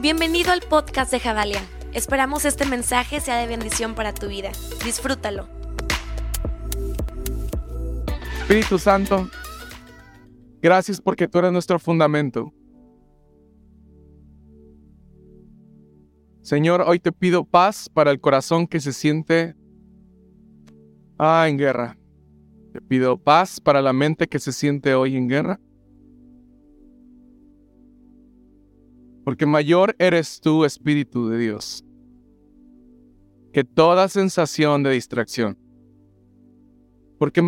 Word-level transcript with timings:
Bienvenido 0.00 0.50
al 0.50 0.62
podcast 0.62 1.12
de 1.12 1.20
Javalia. 1.20 1.60
Esperamos 1.92 2.46
este 2.46 2.64
mensaje 2.64 3.20
sea 3.20 3.36
de 3.36 3.46
bendición 3.46 3.94
para 3.94 4.14
tu 4.14 4.28
vida. 4.28 4.50
Disfrútalo. 4.82 5.46
Espíritu 8.40 8.78
Santo, 8.78 9.28
gracias 10.62 11.02
porque 11.02 11.28
tú 11.28 11.40
eres 11.40 11.52
nuestro 11.52 11.78
fundamento. 11.78 12.50
Señor, 16.40 16.80
hoy 16.86 16.98
te 16.98 17.12
pido 17.12 17.44
paz 17.44 17.90
para 17.92 18.10
el 18.10 18.20
corazón 18.22 18.66
que 18.66 18.80
se 18.80 18.94
siente 18.94 19.54
ah, 21.18 21.46
en 21.46 21.58
guerra. 21.58 21.98
Te 22.72 22.80
pido 22.80 23.18
paz 23.18 23.60
para 23.60 23.82
la 23.82 23.92
mente 23.92 24.28
que 24.28 24.38
se 24.38 24.52
siente 24.52 24.94
hoy 24.94 25.18
en 25.18 25.28
guerra. 25.28 25.60
Porque 29.24 29.46
mayor 29.46 29.94
eres 29.98 30.40
tú, 30.40 30.64
Espíritu 30.64 31.28
de 31.28 31.38
Dios, 31.38 31.84
que 33.52 33.64
toda 33.64 34.08
sensación 34.08 34.82
de 34.82 34.90
distracción. 34.90 35.58
Porque 37.18 37.42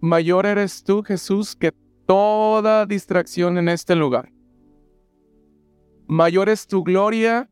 mayor 0.00 0.46
eres 0.46 0.84
tú, 0.84 1.02
Jesús, 1.02 1.56
que 1.56 1.72
toda 2.06 2.86
distracción 2.86 3.58
en 3.58 3.68
este 3.68 3.96
lugar. 3.96 4.32
Mayor 6.06 6.48
es 6.48 6.66
tu 6.66 6.84
gloria 6.84 7.50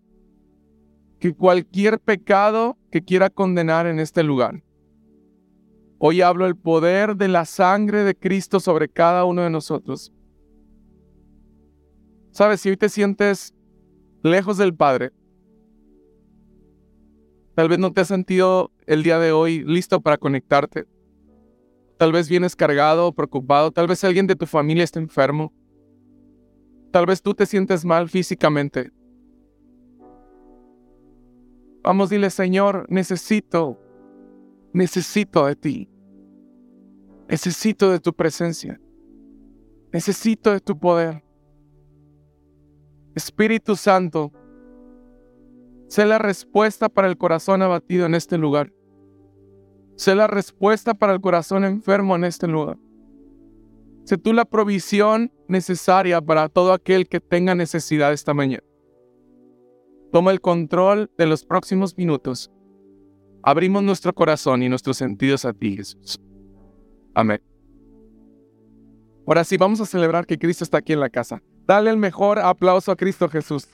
que 1.18 1.34
cualquier 1.34 1.98
pecado 1.98 2.77
que 2.92 3.02
quiera 3.02 3.30
condenar 3.30 3.86
en 3.86 3.98
este 3.98 4.22
lugar. 4.22 4.62
Hoy 5.98 6.20
hablo 6.20 6.46
el 6.46 6.54
poder 6.54 7.16
de 7.16 7.28
la 7.28 7.46
sangre 7.46 8.04
de 8.04 8.14
Cristo 8.14 8.60
sobre 8.60 8.88
cada 8.88 9.24
uno 9.24 9.42
de 9.42 9.50
nosotros. 9.50 10.12
Sabes, 12.30 12.60
si 12.60 12.68
hoy 12.68 12.77
te 12.77 12.88
sientes 12.88 13.53
lejos 14.24 14.56
del 14.56 14.74
Padre, 14.74 15.12
tal 17.55 17.69
vez 17.69 17.78
no 17.78 17.92
te 17.92 18.00
has 18.00 18.08
sentido 18.08 18.72
el 18.86 19.03
día 19.03 19.19
de 19.19 19.33
hoy 19.33 19.62
listo 19.64 20.00
para 20.00 20.16
conectarte. 20.16 20.86
Tal 21.98 22.11
vez 22.11 22.28
vienes 22.28 22.56
cargado, 22.56 23.12
preocupado, 23.12 23.70
tal 23.70 23.86
vez 23.86 24.03
alguien 24.03 24.27
de 24.27 24.34
tu 24.34 24.47
familia 24.47 24.83
está 24.83 24.98
enfermo. 24.98 25.53
Tal 26.91 27.06
vez 27.06 27.22
tú 27.22 27.34
te 27.34 27.47
sientes 27.47 27.84
mal 27.84 28.08
físicamente. 28.08 28.91
Vamos, 31.83 32.09
dile, 32.09 32.31
Señor, 32.31 32.86
necesito, 32.88 33.78
necesito 34.72 35.47
de 35.47 35.56
ti. 35.56 35.88
Necesito 37.28 37.91
de 37.91 38.00
tu 38.00 38.14
presencia. 38.14 38.81
Necesito 39.92 40.53
de 40.53 40.61
tu 40.61 40.78
poder. 40.78 41.23
Espíritu 43.14 43.76
Santo, 43.76 44.32
sé 45.88 46.04
la 46.04 46.18
respuesta 46.18 46.88
para 46.88 47.08
el 47.08 47.16
corazón 47.16 47.62
abatido 47.62 48.06
en 48.06 48.14
este 48.14 48.38
lugar. 48.38 48.72
Sé 49.96 50.14
la 50.14 50.26
respuesta 50.26 50.94
para 50.94 51.12
el 51.12 51.20
corazón 51.20 51.64
enfermo 51.64 52.16
en 52.16 52.24
este 52.24 52.48
lugar. 52.48 52.76
Sé 54.04 54.18
tú 54.18 54.32
la 54.32 54.44
provisión 54.44 55.32
necesaria 55.48 56.20
para 56.20 56.48
todo 56.48 56.72
aquel 56.72 57.08
que 57.08 57.20
tenga 57.20 57.54
necesidad 57.54 58.12
esta 58.12 58.34
mañana. 58.34 58.64
Toma 60.12 60.32
el 60.32 60.40
control 60.40 61.10
de 61.16 61.26
los 61.26 61.44
próximos 61.44 61.96
minutos. 61.96 62.50
Abrimos 63.42 63.82
nuestro 63.82 64.12
corazón 64.12 64.62
y 64.62 64.68
nuestros 64.68 64.96
sentidos 64.96 65.44
a 65.44 65.52
ti, 65.52 65.76
Jesús. 65.76 66.20
Amén. 67.14 67.40
Ahora 69.26 69.44
sí, 69.44 69.56
vamos 69.56 69.80
a 69.80 69.86
celebrar 69.86 70.26
que 70.26 70.38
Cristo 70.38 70.64
está 70.64 70.78
aquí 70.78 70.92
en 70.92 71.00
la 71.00 71.10
casa. 71.10 71.42
Dale 71.66 71.90
el 71.90 71.96
mejor 71.96 72.38
aplauso 72.38 72.92
a 72.92 72.96
Cristo 72.96 73.28
Jesús. 73.28 73.68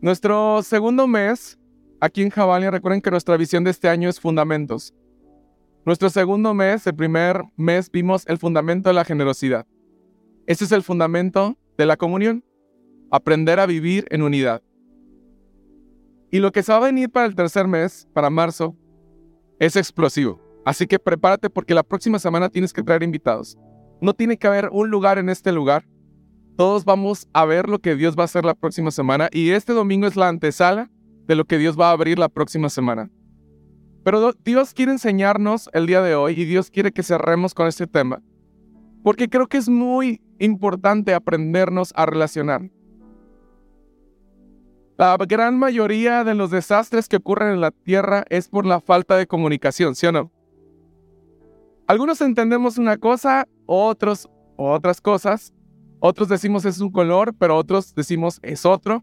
Nuestro 0.00 0.62
segundo 0.62 1.06
mes 1.06 1.58
aquí 1.98 2.22
en 2.22 2.28
Javalia, 2.28 2.70
recuerden 2.70 3.00
que 3.00 3.10
nuestra 3.10 3.38
visión 3.38 3.64
de 3.64 3.70
este 3.70 3.88
año 3.88 4.10
es 4.10 4.20
fundamentos. 4.20 4.92
Nuestro 5.86 6.10
segundo 6.10 6.52
mes, 6.52 6.86
el 6.86 6.94
primer 6.94 7.42
mes, 7.56 7.90
vimos 7.90 8.26
el 8.26 8.36
fundamento 8.36 8.90
de 8.90 8.94
la 8.94 9.04
generosidad. 9.04 9.66
Ese 10.46 10.64
es 10.64 10.72
el 10.72 10.82
fundamento 10.82 11.56
de 11.78 11.86
la 11.86 11.96
comunión 11.96 12.44
aprender 13.10 13.60
a 13.60 13.66
vivir 13.66 14.06
en 14.10 14.22
unidad. 14.22 14.62
Y 16.34 16.40
lo 16.40 16.50
que 16.50 16.64
se 16.64 16.72
va 16.72 16.78
a 16.78 16.90
venir 16.90 17.10
para 17.10 17.26
el 17.26 17.36
tercer 17.36 17.68
mes, 17.68 18.08
para 18.12 18.28
marzo, 18.28 18.76
es 19.60 19.76
explosivo. 19.76 20.40
Así 20.64 20.84
que 20.84 20.98
prepárate 20.98 21.48
porque 21.48 21.74
la 21.74 21.84
próxima 21.84 22.18
semana 22.18 22.48
tienes 22.48 22.72
que 22.72 22.82
traer 22.82 23.04
invitados. 23.04 23.56
No 24.00 24.14
tiene 24.14 24.36
que 24.36 24.48
haber 24.48 24.68
un 24.72 24.90
lugar 24.90 25.18
en 25.18 25.28
este 25.28 25.52
lugar. 25.52 25.86
Todos 26.56 26.84
vamos 26.84 27.28
a 27.32 27.44
ver 27.44 27.68
lo 27.68 27.78
que 27.78 27.94
Dios 27.94 28.16
va 28.18 28.22
a 28.22 28.24
hacer 28.24 28.44
la 28.44 28.56
próxima 28.56 28.90
semana 28.90 29.28
y 29.30 29.50
este 29.50 29.72
domingo 29.74 30.08
es 30.08 30.16
la 30.16 30.26
antesala 30.26 30.90
de 31.28 31.36
lo 31.36 31.44
que 31.44 31.56
Dios 31.56 31.78
va 31.78 31.90
a 31.90 31.92
abrir 31.92 32.18
la 32.18 32.28
próxima 32.28 32.68
semana. 32.68 33.12
Pero 34.02 34.32
Dios 34.44 34.74
quiere 34.74 34.90
enseñarnos 34.90 35.70
el 35.72 35.86
día 35.86 36.02
de 36.02 36.16
hoy 36.16 36.34
y 36.36 36.46
Dios 36.46 36.68
quiere 36.68 36.90
que 36.90 37.04
cerremos 37.04 37.54
con 37.54 37.68
este 37.68 37.86
tema. 37.86 38.20
Porque 39.04 39.28
creo 39.28 39.46
que 39.46 39.58
es 39.58 39.68
muy 39.68 40.20
importante 40.40 41.14
aprendernos 41.14 41.92
a 41.94 42.06
relacionar. 42.06 42.72
La 44.96 45.16
gran 45.16 45.58
mayoría 45.58 46.22
de 46.22 46.34
los 46.34 46.50
desastres 46.50 47.08
que 47.08 47.16
ocurren 47.16 47.52
en 47.52 47.60
la 47.60 47.72
Tierra 47.72 48.24
es 48.30 48.48
por 48.48 48.64
la 48.64 48.80
falta 48.80 49.16
de 49.16 49.26
comunicación, 49.26 49.96
¿sí 49.96 50.06
o 50.06 50.12
no? 50.12 50.30
Algunos 51.86 52.20
entendemos 52.20 52.78
una 52.78 52.96
cosa, 52.96 53.46
otros 53.66 54.28
otras 54.56 55.00
cosas. 55.00 55.52
Otros 56.00 56.28
decimos 56.28 56.64
es 56.64 56.80
un 56.80 56.90
color, 56.90 57.34
pero 57.36 57.56
otros 57.56 57.94
decimos 57.94 58.38
es 58.42 58.64
otro. 58.66 59.02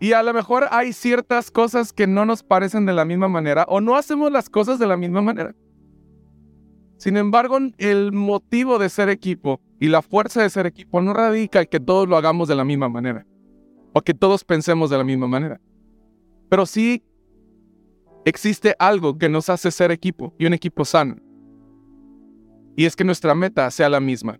Y 0.00 0.12
a 0.12 0.22
lo 0.22 0.34
mejor 0.34 0.66
hay 0.70 0.92
ciertas 0.92 1.50
cosas 1.50 1.92
que 1.92 2.06
no 2.06 2.24
nos 2.24 2.42
parecen 2.42 2.86
de 2.86 2.92
la 2.92 3.04
misma 3.04 3.28
manera 3.28 3.64
o 3.68 3.80
no 3.80 3.96
hacemos 3.96 4.32
las 4.32 4.50
cosas 4.50 4.78
de 4.78 4.86
la 4.86 4.96
misma 4.96 5.22
manera. 5.22 5.54
Sin 6.96 7.16
embargo, 7.16 7.58
el 7.78 8.12
motivo 8.12 8.78
de 8.78 8.88
ser 8.88 9.08
equipo 9.08 9.60
y 9.78 9.88
la 9.88 10.02
fuerza 10.02 10.42
de 10.42 10.50
ser 10.50 10.66
equipo 10.66 11.00
no 11.00 11.12
radica 11.12 11.60
en 11.60 11.68
que 11.68 11.80
todos 11.80 12.08
lo 12.08 12.16
hagamos 12.16 12.48
de 12.48 12.54
la 12.54 12.64
misma 12.64 12.88
manera 12.88 13.26
o 13.94 14.02
que 14.02 14.12
todos 14.12 14.44
pensemos 14.44 14.90
de 14.90 14.98
la 14.98 15.04
misma 15.04 15.26
manera. 15.26 15.60
Pero 16.50 16.66
sí 16.66 17.02
existe 18.24 18.74
algo 18.78 19.16
que 19.16 19.28
nos 19.28 19.48
hace 19.48 19.70
ser 19.70 19.90
equipo 19.90 20.34
y 20.38 20.46
un 20.46 20.52
equipo 20.52 20.84
sano. 20.84 21.16
Y 22.76 22.84
es 22.84 22.96
que 22.96 23.04
nuestra 23.04 23.34
meta 23.34 23.70
sea 23.70 23.88
la 23.88 24.00
misma. 24.00 24.38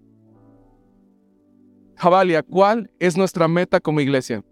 Javalia, 1.96 2.42
¿cuál 2.42 2.90
es 2.98 3.16
nuestra 3.16 3.46
meta 3.46 3.80
como 3.80 4.00
iglesia? 4.00 4.44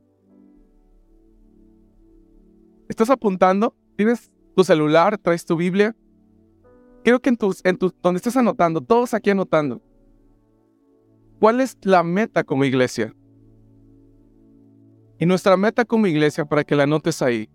¿Estás 2.89 3.11
apuntando? 3.11 3.75
¿Tienes 3.97 4.31
tu 4.55 4.63
celular? 4.63 5.19
¿Traes 5.19 5.45
tu 5.45 5.57
Biblia? 5.57 5.97
Creo 7.03 7.19
que 7.19 7.31
en 7.31 7.37
tus, 7.37 7.61
en 7.65 7.77
tus, 7.77 7.93
donde 8.01 8.19
estés 8.19 8.37
anotando, 8.37 8.81
todos 8.81 9.15
aquí 9.15 9.31
anotando. 9.31 9.83
¿Cuál 11.41 11.61
es 11.61 11.77
la 11.83 12.05
meta 12.05 12.45
como 12.45 12.65
iglesia? 12.65 13.13
Y 15.23 15.27
nuestra 15.27 15.57
meta 15.57 15.85
como 15.85 16.09
iglesia, 16.09 16.45
para 16.45 16.65
que 16.65 16.75
la 16.75 16.85
notes 16.85 17.23
ahí, 17.23 17.49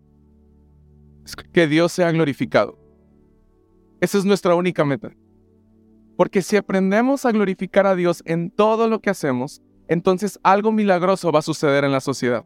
es 1.25 1.35
que 1.35 1.67
Dios 1.67 1.91
sea 1.91 2.09
glorificado. 2.13 2.79
Esa 3.99 4.17
es 4.17 4.23
nuestra 4.23 4.55
única 4.55 4.85
meta. 4.85 5.11
Porque 6.15 6.41
si 6.41 6.55
aprendemos 6.55 7.25
a 7.25 7.31
glorificar 7.33 7.85
a 7.85 7.93
Dios 7.93 8.23
en 8.25 8.51
todo 8.51 8.87
lo 8.87 9.01
que 9.01 9.09
hacemos, 9.09 9.61
entonces 9.89 10.39
algo 10.43 10.71
milagroso 10.71 11.29
va 11.29 11.39
a 11.39 11.41
suceder 11.41 11.83
en 11.83 11.91
la 11.91 11.99
sociedad. 11.99 12.45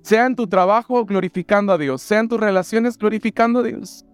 Sea 0.00 0.24
en 0.24 0.34
tu 0.34 0.46
trabajo 0.46 1.04
glorificando 1.04 1.70
a 1.70 1.76
Dios, 1.76 2.00
sea 2.00 2.20
en 2.20 2.28
tus 2.30 2.40
relaciones 2.40 2.96
glorificando 2.96 3.60
a 3.60 3.64
Dios, 3.64 4.06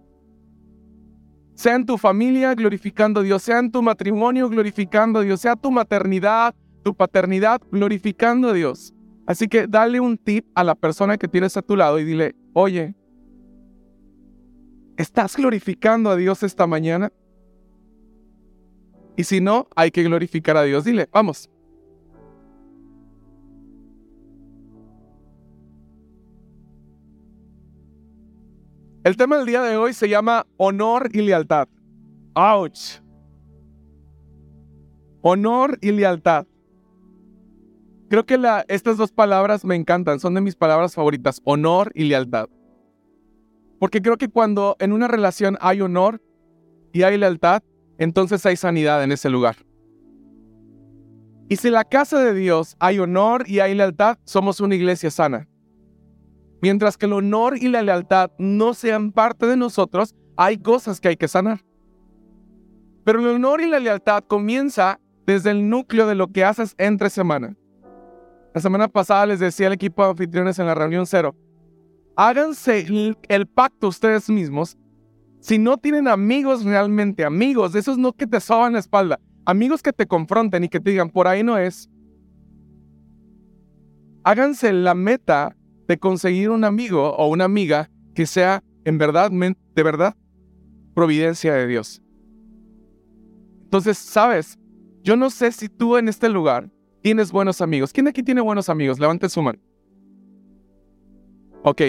sea 1.54 1.76
en 1.76 1.86
tu 1.86 1.96
familia 1.96 2.56
glorificando 2.56 3.20
a 3.20 3.22
Dios, 3.22 3.40
sea 3.44 3.60
en 3.60 3.70
tu 3.70 3.82
matrimonio 3.82 4.48
glorificando 4.48 5.20
a 5.20 5.22
Dios, 5.22 5.40
sea 5.40 5.54
tu 5.54 5.70
maternidad, 5.70 6.56
tu 6.82 6.92
paternidad 6.92 7.62
glorificando 7.70 8.48
a 8.48 8.52
Dios. 8.52 8.92
Así 9.30 9.46
que 9.46 9.68
dale 9.68 10.00
un 10.00 10.18
tip 10.18 10.44
a 10.56 10.64
la 10.64 10.74
persona 10.74 11.16
que 11.16 11.28
tienes 11.28 11.56
a 11.56 11.62
tu 11.62 11.76
lado 11.76 12.00
y 12.00 12.04
dile, 12.04 12.34
oye, 12.52 12.96
¿estás 14.96 15.36
glorificando 15.36 16.10
a 16.10 16.16
Dios 16.16 16.42
esta 16.42 16.66
mañana? 16.66 17.12
Y 19.16 19.22
si 19.22 19.40
no, 19.40 19.68
hay 19.76 19.92
que 19.92 20.02
glorificar 20.02 20.56
a 20.56 20.64
Dios. 20.64 20.82
Dile, 20.84 21.08
vamos. 21.12 21.48
El 29.04 29.16
tema 29.16 29.36
del 29.36 29.46
día 29.46 29.62
de 29.62 29.76
hoy 29.76 29.94
se 29.94 30.08
llama 30.08 30.44
honor 30.56 31.08
y 31.12 31.22
lealtad. 31.22 31.68
¡Auch! 32.34 33.00
Honor 35.22 35.78
y 35.80 35.92
lealtad. 35.92 36.49
Creo 38.10 38.26
que 38.26 38.36
estas 38.66 38.96
dos 38.96 39.12
palabras 39.12 39.64
me 39.64 39.76
encantan, 39.76 40.18
son 40.18 40.34
de 40.34 40.40
mis 40.40 40.56
palabras 40.56 40.96
favoritas, 40.96 41.40
honor 41.44 41.92
y 41.94 42.06
lealtad. 42.06 42.48
Porque 43.78 44.02
creo 44.02 44.16
que 44.16 44.28
cuando 44.28 44.74
en 44.80 44.92
una 44.92 45.06
relación 45.06 45.56
hay 45.60 45.80
honor 45.80 46.20
y 46.92 47.04
hay 47.04 47.16
lealtad, 47.16 47.62
entonces 47.98 48.44
hay 48.44 48.56
sanidad 48.56 49.04
en 49.04 49.12
ese 49.12 49.30
lugar. 49.30 49.58
Y 51.48 51.54
si 51.54 51.68
en 51.68 51.74
la 51.74 51.84
casa 51.84 52.18
de 52.18 52.34
Dios 52.34 52.74
hay 52.80 52.98
honor 52.98 53.48
y 53.48 53.60
hay 53.60 53.76
lealtad, 53.76 54.18
somos 54.24 54.60
una 54.60 54.74
iglesia 54.74 55.12
sana. 55.12 55.46
Mientras 56.60 56.96
que 56.96 57.06
el 57.06 57.12
honor 57.12 57.58
y 57.58 57.68
la 57.68 57.80
lealtad 57.80 58.32
no 58.38 58.74
sean 58.74 59.12
parte 59.12 59.46
de 59.46 59.56
nosotros, 59.56 60.16
hay 60.36 60.58
cosas 60.58 61.00
que 61.00 61.08
hay 61.10 61.16
que 61.16 61.28
sanar. 61.28 61.64
Pero 63.04 63.20
el 63.20 63.36
honor 63.36 63.60
y 63.60 63.68
la 63.68 63.78
lealtad 63.78 64.24
comienza 64.24 64.98
desde 65.26 65.52
el 65.52 65.70
núcleo 65.70 66.08
de 66.08 66.16
lo 66.16 66.26
que 66.32 66.44
haces 66.44 66.74
entre 66.76 67.08
semana. 67.08 67.56
La 68.52 68.60
semana 68.60 68.88
pasada 68.88 69.26
les 69.26 69.38
decía 69.38 69.68
al 69.68 69.74
equipo 69.74 70.02
de 70.02 70.10
anfitriones 70.10 70.58
en 70.58 70.66
la 70.66 70.74
reunión 70.74 71.06
cero, 71.06 71.36
háganse 72.16 72.80
el, 72.80 73.46
pacto 73.46 73.88
ustedes 73.88 74.28
mismos. 74.28 74.76
Si 75.40 75.58
no 75.58 75.78
tienen 75.78 76.08
amigos 76.08 76.64
realmente, 76.64 77.24
amigos, 77.24 77.74
esos 77.74 77.96
no 77.96 78.12
que 78.12 78.26
te 78.26 78.40
soban 78.40 78.72
la 78.72 78.80
espalda, 78.80 79.20
amigos 79.46 79.82
que 79.82 79.92
te 79.92 80.06
confronten 80.06 80.64
y 80.64 80.68
que 80.68 80.80
te 80.80 80.90
digan, 80.90 81.10
por 81.10 81.28
ahí 81.28 81.42
no 81.42 81.56
es. 81.56 81.88
Háganse 84.24 84.72
la 84.72 84.94
meta 84.94 85.56
de 85.86 85.98
conseguir 85.98 86.50
un 86.50 86.64
amigo 86.64 87.14
o 87.16 87.28
una 87.28 87.44
amiga 87.44 87.88
que 88.14 88.26
sea 88.26 88.62
en 88.84 88.98
verdad, 88.98 89.30
de 89.30 89.82
verdad, 89.82 90.16
providencia 90.94 91.54
de 91.54 91.66
Dios. 91.66 92.02
Entonces, 93.62 93.96
sabes, 93.96 94.58
yo 95.02 95.16
no 95.16 95.30
sé 95.30 95.52
si 95.52 95.68
tú 95.68 95.96
en 95.96 96.08
este 96.08 96.28
lugar 96.28 96.68
tienes 97.02 97.32
buenos 97.32 97.60
amigos. 97.60 97.92
¿Quién 97.92 98.04
de 98.04 98.10
aquí 98.10 98.22
tiene 98.22 98.40
buenos 98.40 98.68
amigos? 98.68 98.98
Levante 98.98 99.28
su 99.28 99.42
mano. 99.42 99.58
Ok. 101.62 101.82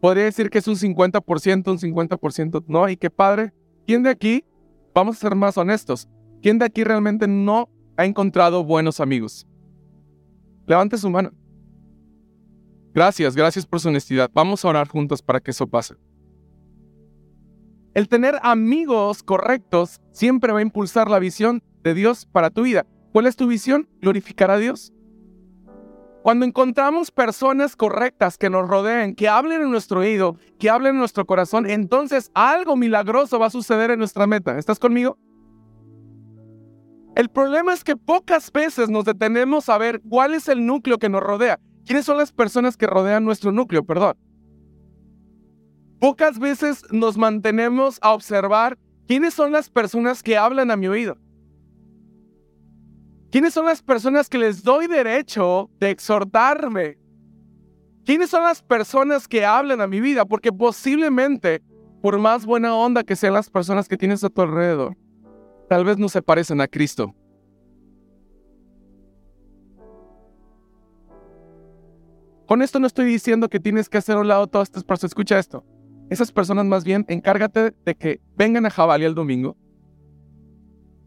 Podría 0.00 0.24
decir 0.24 0.50
que 0.50 0.58
es 0.58 0.68
un 0.68 0.76
50%, 0.76 1.70
un 1.70 1.78
50%, 1.78 2.64
no, 2.68 2.88
y 2.88 2.96
qué 2.96 3.10
padre. 3.10 3.52
¿Quién 3.86 4.02
de 4.02 4.10
aquí, 4.10 4.44
vamos 4.94 5.16
a 5.16 5.20
ser 5.20 5.34
más 5.34 5.56
honestos, 5.56 6.08
quién 6.42 6.58
de 6.58 6.64
aquí 6.64 6.84
realmente 6.84 7.28
no 7.28 7.68
ha 7.96 8.04
encontrado 8.04 8.64
buenos 8.64 9.00
amigos? 9.00 9.46
Levante 10.66 10.98
su 10.98 11.08
mano. 11.08 11.32
Gracias, 12.92 13.36
gracias 13.36 13.66
por 13.66 13.78
su 13.78 13.88
honestidad. 13.88 14.30
Vamos 14.32 14.64
a 14.64 14.68
orar 14.68 14.88
juntos 14.88 15.22
para 15.22 15.38
que 15.40 15.52
eso 15.52 15.66
pase. 15.66 15.94
El 17.94 18.08
tener 18.08 18.38
amigos 18.42 19.22
correctos 19.22 20.00
siempre 20.12 20.52
va 20.52 20.58
a 20.58 20.62
impulsar 20.62 21.10
la 21.10 21.18
visión 21.18 21.62
de 21.82 21.94
Dios 21.94 22.26
para 22.26 22.50
tu 22.50 22.62
vida. 22.62 22.86
¿Cuál 23.16 23.28
es 23.28 23.36
tu 23.36 23.46
visión? 23.46 23.88
Glorificar 24.02 24.50
a 24.50 24.58
Dios. 24.58 24.92
Cuando 26.22 26.44
encontramos 26.44 27.10
personas 27.10 27.74
correctas 27.74 28.36
que 28.36 28.50
nos 28.50 28.68
rodeen, 28.68 29.14
que 29.14 29.26
hablen 29.26 29.62
en 29.62 29.70
nuestro 29.70 30.00
oído, 30.00 30.36
que 30.58 30.68
hablen 30.68 30.96
en 30.96 30.98
nuestro 30.98 31.24
corazón, 31.24 31.64
entonces 31.64 32.30
algo 32.34 32.76
milagroso 32.76 33.38
va 33.38 33.46
a 33.46 33.50
suceder 33.50 33.90
en 33.90 34.00
nuestra 34.00 34.26
meta. 34.26 34.58
¿Estás 34.58 34.78
conmigo? 34.78 35.16
El 37.14 37.30
problema 37.30 37.72
es 37.72 37.84
que 37.84 37.96
pocas 37.96 38.52
veces 38.52 38.90
nos 38.90 39.06
detenemos 39.06 39.70
a 39.70 39.78
ver 39.78 40.02
cuál 40.06 40.34
es 40.34 40.46
el 40.50 40.66
núcleo 40.66 40.98
que 40.98 41.08
nos 41.08 41.22
rodea. 41.22 41.58
¿Quiénes 41.86 42.04
son 42.04 42.18
las 42.18 42.32
personas 42.32 42.76
que 42.76 42.86
rodean 42.86 43.24
nuestro 43.24 43.50
núcleo? 43.50 43.82
Perdón. 43.82 44.18
Pocas 46.00 46.38
veces 46.38 46.82
nos 46.90 47.16
mantenemos 47.16 47.98
a 48.02 48.12
observar 48.12 48.76
quiénes 49.08 49.32
son 49.32 49.52
las 49.52 49.70
personas 49.70 50.22
que 50.22 50.36
hablan 50.36 50.70
a 50.70 50.76
mi 50.76 50.86
oído. 50.86 51.16
¿Quiénes 53.36 53.52
son 53.52 53.66
las 53.66 53.82
personas 53.82 54.30
que 54.30 54.38
les 54.38 54.62
doy 54.62 54.86
derecho 54.86 55.68
de 55.78 55.90
exhortarme? 55.90 56.96
¿Quiénes 58.06 58.30
son 58.30 58.42
las 58.42 58.62
personas 58.62 59.28
que 59.28 59.44
hablan 59.44 59.82
a 59.82 59.86
mi 59.86 60.00
vida? 60.00 60.24
Porque 60.24 60.50
posiblemente, 60.50 61.62
por 62.00 62.18
más 62.18 62.46
buena 62.46 62.74
onda 62.74 63.04
que 63.04 63.14
sean 63.14 63.34
las 63.34 63.50
personas 63.50 63.88
que 63.88 63.98
tienes 63.98 64.24
a 64.24 64.30
tu 64.30 64.40
alrededor, 64.40 64.96
tal 65.68 65.84
vez 65.84 65.98
no 65.98 66.08
se 66.08 66.22
parecen 66.22 66.62
a 66.62 66.66
Cristo. 66.66 67.14
Con 72.46 72.62
esto 72.62 72.78
no 72.78 72.86
estoy 72.86 73.04
diciendo 73.04 73.50
que 73.50 73.60
tienes 73.60 73.90
que 73.90 73.98
hacer 73.98 74.16
a 74.16 74.20
un 74.20 74.28
lado 74.28 74.46
todas 74.46 74.68
estas 74.68 74.84
personas. 74.84 75.10
Escucha 75.10 75.38
esto. 75.38 75.62
Esas 76.08 76.32
personas 76.32 76.64
más 76.64 76.84
bien, 76.84 77.04
encárgate 77.06 77.74
de 77.84 77.94
que 77.96 78.18
vengan 78.34 78.64
a 78.64 78.70
Jabali 78.70 79.04
el 79.04 79.14
domingo, 79.14 79.58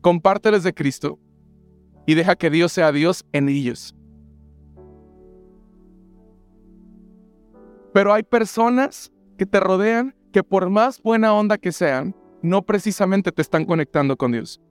compárteles 0.01 0.61
de 0.61 0.75
Cristo 0.75 1.17
y 2.05 2.15
deja 2.15 2.35
que 2.35 2.49
Dios 2.49 2.71
sea 2.71 2.91
Dios 2.91 3.25
en 3.31 3.49
ellos. 3.49 3.95
Pero 7.93 8.13
hay 8.13 8.23
personas 8.23 9.11
que 9.37 9.45
te 9.45 9.59
rodean 9.59 10.15
que 10.31 10.43
por 10.43 10.69
más 10.69 11.01
buena 11.01 11.33
onda 11.33 11.57
que 11.57 11.71
sean, 11.71 12.15
no 12.41 12.61
precisamente 12.61 13.31
te 13.31 13.41
están 13.41 13.65
conectando 13.65 14.15
con 14.15 14.31
Dios. 14.31 14.61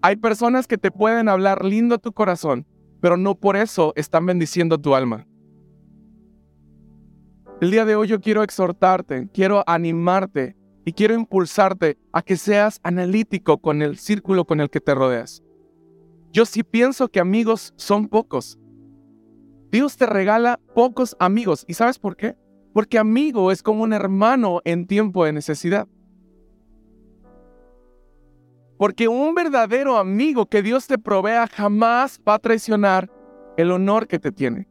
Hay 0.00 0.16
personas 0.16 0.66
que 0.66 0.78
te 0.78 0.90
pueden 0.90 1.28
hablar 1.28 1.64
lindo 1.64 1.94
a 1.94 1.98
tu 1.98 2.12
corazón, 2.12 2.66
pero 3.00 3.16
no 3.16 3.36
por 3.36 3.56
eso 3.56 3.92
están 3.94 4.26
bendiciendo 4.26 4.78
tu 4.78 4.94
alma. 4.94 5.26
El 7.60 7.70
día 7.70 7.84
de 7.84 7.94
hoy 7.94 8.08
yo 8.08 8.20
quiero 8.20 8.42
exhortarte, 8.42 9.28
quiero 9.32 9.62
animarte 9.68 10.56
y 10.84 10.92
quiero 10.92 11.14
impulsarte 11.14 11.98
a 12.12 12.22
que 12.22 12.36
seas 12.36 12.80
analítico 12.82 13.58
con 13.58 13.82
el 13.82 13.98
círculo 13.98 14.44
con 14.44 14.60
el 14.60 14.70
que 14.70 14.80
te 14.80 14.94
rodeas. 14.94 15.42
Yo 16.32 16.46
sí 16.46 16.62
pienso 16.62 17.08
que 17.08 17.20
amigos 17.20 17.72
son 17.76 18.08
pocos. 18.08 18.58
Dios 19.70 19.96
te 19.96 20.06
regala 20.06 20.60
pocos 20.74 21.16
amigos. 21.18 21.64
¿Y 21.68 21.74
sabes 21.74 21.98
por 21.98 22.16
qué? 22.16 22.36
Porque 22.72 22.98
amigo 22.98 23.52
es 23.52 23.62
como 23.62 23.82
un 23.82 23.92
hermano 23.92 24.60
en 24.64 24.86
tiempo 24.86 25.24
de 25.24 25.32
necesidad. 25.32 25.86
Porque 28.78 29.08
un 29.08 29.34
verdadero 29.34 29.96
amigo 29.98 30.46
que 30.46 30.62
Dios 30.62 30.86
te 30.86 30.98
provea 30.98 31.46
jamás 31.46 32.20
va 32.26 32.34
a 32.34 32.38
traicionar 32.38 33.10
el 33.56 33.70
honor 33.70 34.08
que 34.08 34.18
te 34.18 34.32
tiene, 34.32 34.68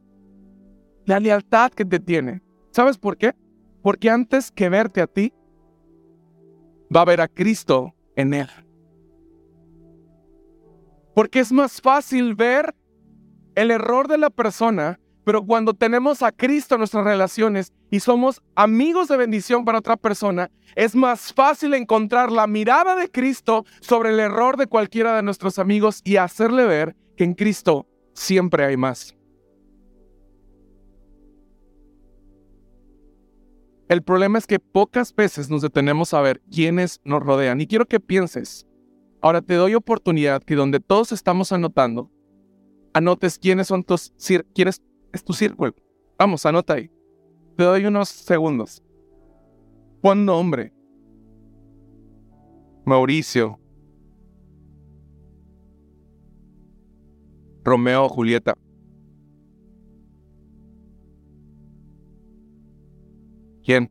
la 1.06 1.20
lealtad 1.20 1.70
que 1.70 1.84
te 1.84 1.98
tiene. 1.98 2.42
¿Sabes 2.72 2.98
por 2.98 3.16
qué? 3.16 3.34
Porque 3.82 4.10
antes 4.10 4.50
que 4.50 4.68
verte 4.68 5.00
a 5.00 5.06
ti, 5.06 5.32
va 6.94 7.02
a 7.02 7.06
ver 7.06 7.20
a 7.20 7.28
Cristo 7.28 7.94
en 8.16 8.34
él. 8.34 8.48
Porque 11.14 11.40
es 11.40 11.52
más 11.52 11.80
fácil 11.80 12.34
ver 12.34 12.74
el 13.54 13.70
error 13.70 14.08
de 14.08 14.18
la 14.18 14.30
persona 14.30 14.98
pero 15.24 15.44
cuando 15.44 15.74
tenemos 15.74 16.22
a 16.22 16.32
Cristo 16.32 16.74
en 16.74 16.80
nuestras 16.80 17.04
relaciones 17.04 17.72
y 17.90 18.00
somos 18.00 18.42
amigos 18.56 19.08
de 19.08 19.16
bendición 19.16 19.64
para 19.64 19.78
otra 19.78 19.96
persona, 19.96 20.50
es 20.74 20.94
más 20.94 21.32
fácil 21.32 21.74
encontrar 21.74 22.32
la 22.32 22.46
mirada 22.46 22.96
de 22.96 23.10
Cristo 23.10 23.64
sobre 23.80 24.10
el 24.10 24.20
error 24.20 24.56
de 24.56 24.66
cualquiera 24.66 25.14
de 25.14 25.22
nuestros 25.22 25.58
amigos 25.58 26.00
y 26.04 26.16
hacerle 26.16 26.64
ver 26.64 26.96
que 27.16 27.24
en 27.24 27.34
Cristo 27.34 27.86
siempre 28.14 28.64
hay 28.64 28.76
más. 28.76 29.14
El 33.92 34.02
problema 34.02 34.38
es 34.38 34.46
que 34.46 34.58
pocas 34.58 35.14
veces 35.14 35.50
nos 35.50 35.60
detenemos 35.60 36.14
a 36.14 36.22
ver 36.22 36.40
quiénes 36.50 37.02
nos 37.04 37.22
rodean. 37.22 37.60
Y 37.60 37.66
quiero 37.66 37.84
que 37.84 38.00
pienses, 38.00 38.66
ahora 39.20 39.42
te 39.42 39.52
doy 39.52 39.74
oportunidad 39.74 40.42
que 40.42 40.54
donde 40.54 40.80
todos 40.80 41.12
estamos 41.12 41.52
anotando, 41.52 42.10
anotes 42.94 43.38
quiénes 43.38 43.66
son 43.66 43.84
tus, 43.84 44.14
quiénes 44.54 44.80
es 45.12 45.22
tu 45.22 45.34
círculo. 45.34 45.74
Vamos, 46.18 46.46
anota 46.46 46.72
ahí. 46.72 46.90
Te 47.58 47.64
doy 47.64 47.84
unos 47.84 48.08
segundos. 48.08 48.82
Pon 50.00 50.24
nombre. 50.24 50.72
Mauricio. 52.86 53.60
Romeo 57.62 58.08
Julieta. 58.08 58.56
¿Quién? 63.64 63.90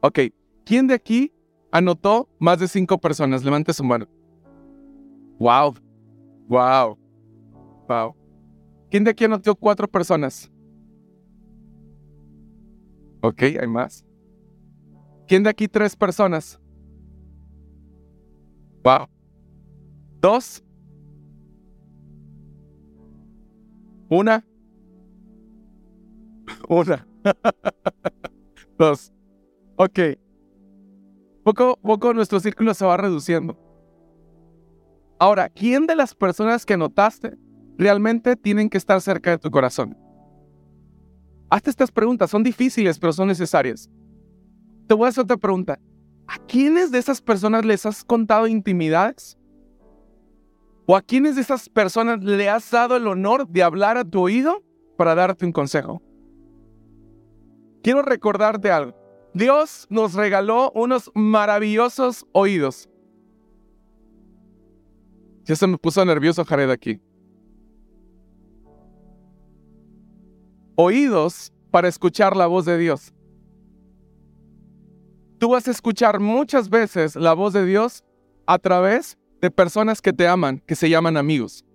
Ok, 0.00 0.18
¿quién 0.64 0.86
de 0.86 0.94
aquí 0.94 1.32
anotó 1.70 2.28
más 2.38 2.58
de 2.58 2.68
cinco 2.68 2.98
personas? 2.98 3.42
Levante 3.42 3.72
su 3.72 3.82
mano. 3.84 4.06
Wow, 5.38 5.74
wow, 6.46 6.98
wow. 7.88 8.14
¿Quién 8.90 9.04
de 9.04 9.10
aquí 9.10 9.24
anotó 9.24 9.54
cuatro 9.54 9.88
personas? 9.88 10.50
Ok, 13.22 13.42
hay 13.42 13.66
más. 13.66 14.04
¿Quién 15.26 15.42
de 15.42 15.50
aquí 15.50 15.68
tres 15.68 15.96
personas? 15.96 16.60
Wow. 18.82 19.08
¿Dos? 20.20 20.62
¿Una? 24.10 24.44
Una. 26.68 27.06
dos. 28.78 29.12
Ok. 29.76 29.98
Poco 31.42 31.70
a 31.72 31.76
poco 31.76 32.14
nuestro 32.14 32.40
círculo 32.40 32.74
se 32.74 32.84
va 32.84 32.96
reduciendo. 32.96 33.58
Ahora, 35.18 35.48
¿quién 35.48 35.86
de 35.86 35.96
las 35.96 36.14
personas 36.14 36.66
que 36.66 36.76
notaste 36.76 37.36
realmente 37.78 38.36
tienen 38.36 38.68
que 38.68 38.78
estar 38.78 39.00
cerca 39.00 39.30
de 39.30 39.38
tu 39.38 39.50
corazón? 39.50 39.96
Hazte 41.50 41.70
estas 41.70 41.92
preguntas, 41.92 42.30
son 42.30 42.42
difíciles, 42.42 42.98
pero 42.98 43.12
son 43.12 43.28
necesarias. 43.28 43.90
Te 44.86 44.94
voy 44.94 45.06
a 45.06 45.08
hacer 45.08 45.24
otra 45.24 45.36
pregunta. 45.36 45.78
¿A 46.26 46.38
quiénes 46.46 46.90
de 46.90 46.98
esas 46.98 47.20
personas 47.20 47.64
les 47.64 47.86
has 47.86 48.04
contado 48.04 48.46
intimidades? 48.46 49.38
¿O 50.86 50.96
a 50.96 51.02
quiénes 51.02 51.36
de 51.36 51.42
esas 51.42 51.68
personas 51.68 52.22
le 52.22 52.48
has 52.48 52.70
dado 52.70 52.96
el 52.96 53.06
honor 53.06 53.48
de 53.48 53.62
hablar 53.62 53.96
a 53.96 54.04
tu 54.04 54.20
oído 54.20 54.62
para 54.96 55.14
darte 55.14 55.46
un 55.46 55.52
consejo? 55.52 56.02
Quiero 57.82 58.02
recordarte 58.02 58.70
algo. 58.70 58.94
Dios 59.34 59.86
nos 59.90 60.14
regaló 60.14 60.70
unos 60.74 61.10
maravillosos 61.14 62.26
oídos. 62.32 62.88
Ya 65.44 65.56
se 65.56 65.66
me 65.66 65.76
puso 65.76 66.04
nervioso 66.04 66.44
Jared 66.44 66.70
aquí. 66.70 67.00
Oídos 70.76 71.52
para 71.70 71.88
escuchar 71.88 72.36
la 72.36 72.46
voz 72.46 72.64
de 72.64 72.78
Dios. 72.78 73.12
Tú 75.44 75.50
vas 75.50 75.68
a 75.68 75.72
escuchar 75.72 76.20
muchas 76.20 76.70
veces 76.70 77.16
la 77.16 77.34
voz 77.34 77.52
de 77.52 77.66
Dios 77.66 78.02
a 78.46 78.58
través 78.58 79.18
de 79.42 79.50
personas 79.50 80.00
que 80.00 80.14
te 80.14 80.26
aman, 80.26 80.62
que 80.66 80.74
se 80.74 80.88
llaman 80.88 81.18
amigos. 81.18 81.66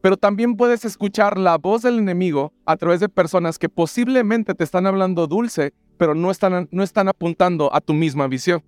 Pero 0.00 0.16
también 0.16 0.56
puedes 0.56 0.86
escuchar 0.86 1.36
la 1.36 1.58
voz 1.58 1.82
del 1.82 1.98
enemigo 1.98 2.54
a 2.64 2.78
través 2.78 3.00
de 3.00 3.10
personas 3.10 3.58
que 3.58 3.68
posiblemente 3.68 4.54
te 4.54 4.64
están 4.64 4.86
hablando 4.86 5.26
dulce, 5.26 5.74
pero 5.98 6.14
no 6.14 6.30
están, 6.30 6.70
no 6.70 6.82
están 6.82 7.08
apuntando 7.08 7.68
a 7.74 7.82
tu 7.82 7.92
misma 7.92 8.28
visión. 8.28 8.64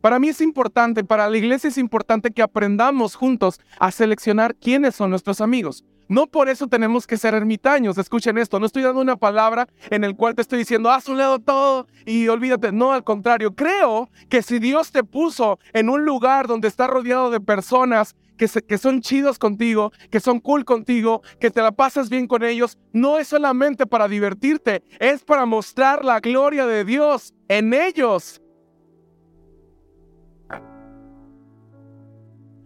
Para 0.00 0.18
mí 0.18 0.30
es 0.30 0.40
importante, 0.40 1.04
para 1.04 1.30
la 1.30 1.36
iglesia 1.36 1.68
es 1.68 1.78
importante 1.78 2.32
que 2.32 2.42
aprendamos 2.42 3.14
juntos 3.14 3.60
a 3.78 3.92
seleccionar 3.92 4.56
quiénes 4.56 4.96
son 4.96 5.10
nuestros 5.10 5.40
amigos. 5.40 5.84
No 6.10 6.26
por 6.26 6.48
eso 6.48 6.66
tenemos 6.66 7.06
que 7.06 7.16
ser 7.16 7.34
ermitaños. 7.34 7.96
Escuchen 7.96 8.36
esto, 8.36 8.58
no 8.58 8.66
estoy 8.66 8.82
dando 8.82 9.00
una 9.00 9.14
palabra 9.14 9.68
en 9.90 10.02
el 10.02 10.16
cual 10.16 10.34
te 10.34 10.42
estoy 10.42 10.58
diciendo, 10.58 10.90
haz 10.90 11.08
un 11.08 11.18
lado 11.18 11.38
todo 11.38 11.86
y 12.04 12.26
olvídate. 12.26 12.72
No, 12.72 12.92
al 12.92 13.04
contrario, 13.04 13.54
creo 13.54 14.10
que 14.28 14.42
si 14.42 14.58
Dios 14.58 14.90
te 14.90 15.04
puso 15.04 15.60
en 15.72 15.88
un 15.88 16.04
lugar 16.04 16.48
donde 16.48 16.66
está 16.66 16.88
rodeado 16.88 17.30
de 17.30 17.38
personas 17.38 18.16
que, 18.36 18.48
que, 18.48 18.76
son 18.76 19.02
chidos 19.02 19.38
contigo, 19.38 19.92
que 20.10 20.18
son 20.18 20.40
cool 20.40 20.64
contigo, 20.64 21.22
que 21.38 21.52
te 21.52 21.62
la 21.62 21.70
pasas 21.70 22.10
bien 22.10 22.26
con 22.26 22.42
ellos, 22.42 22.76
no 22.92 23.16
es 23.16 23.28
solamente 23.28 23.86
para 23.86 24.08
divertirte, 24.08 24.82
es 24.98 25.22
para 25.22 25.46
mostrar 25.46 26.04
la 26.04 26.18
gloria 26.18 26.66
de 26.66 26.84
Dios 26.84 27.34
en 27.46 27.72
ellos. 27.72 28.42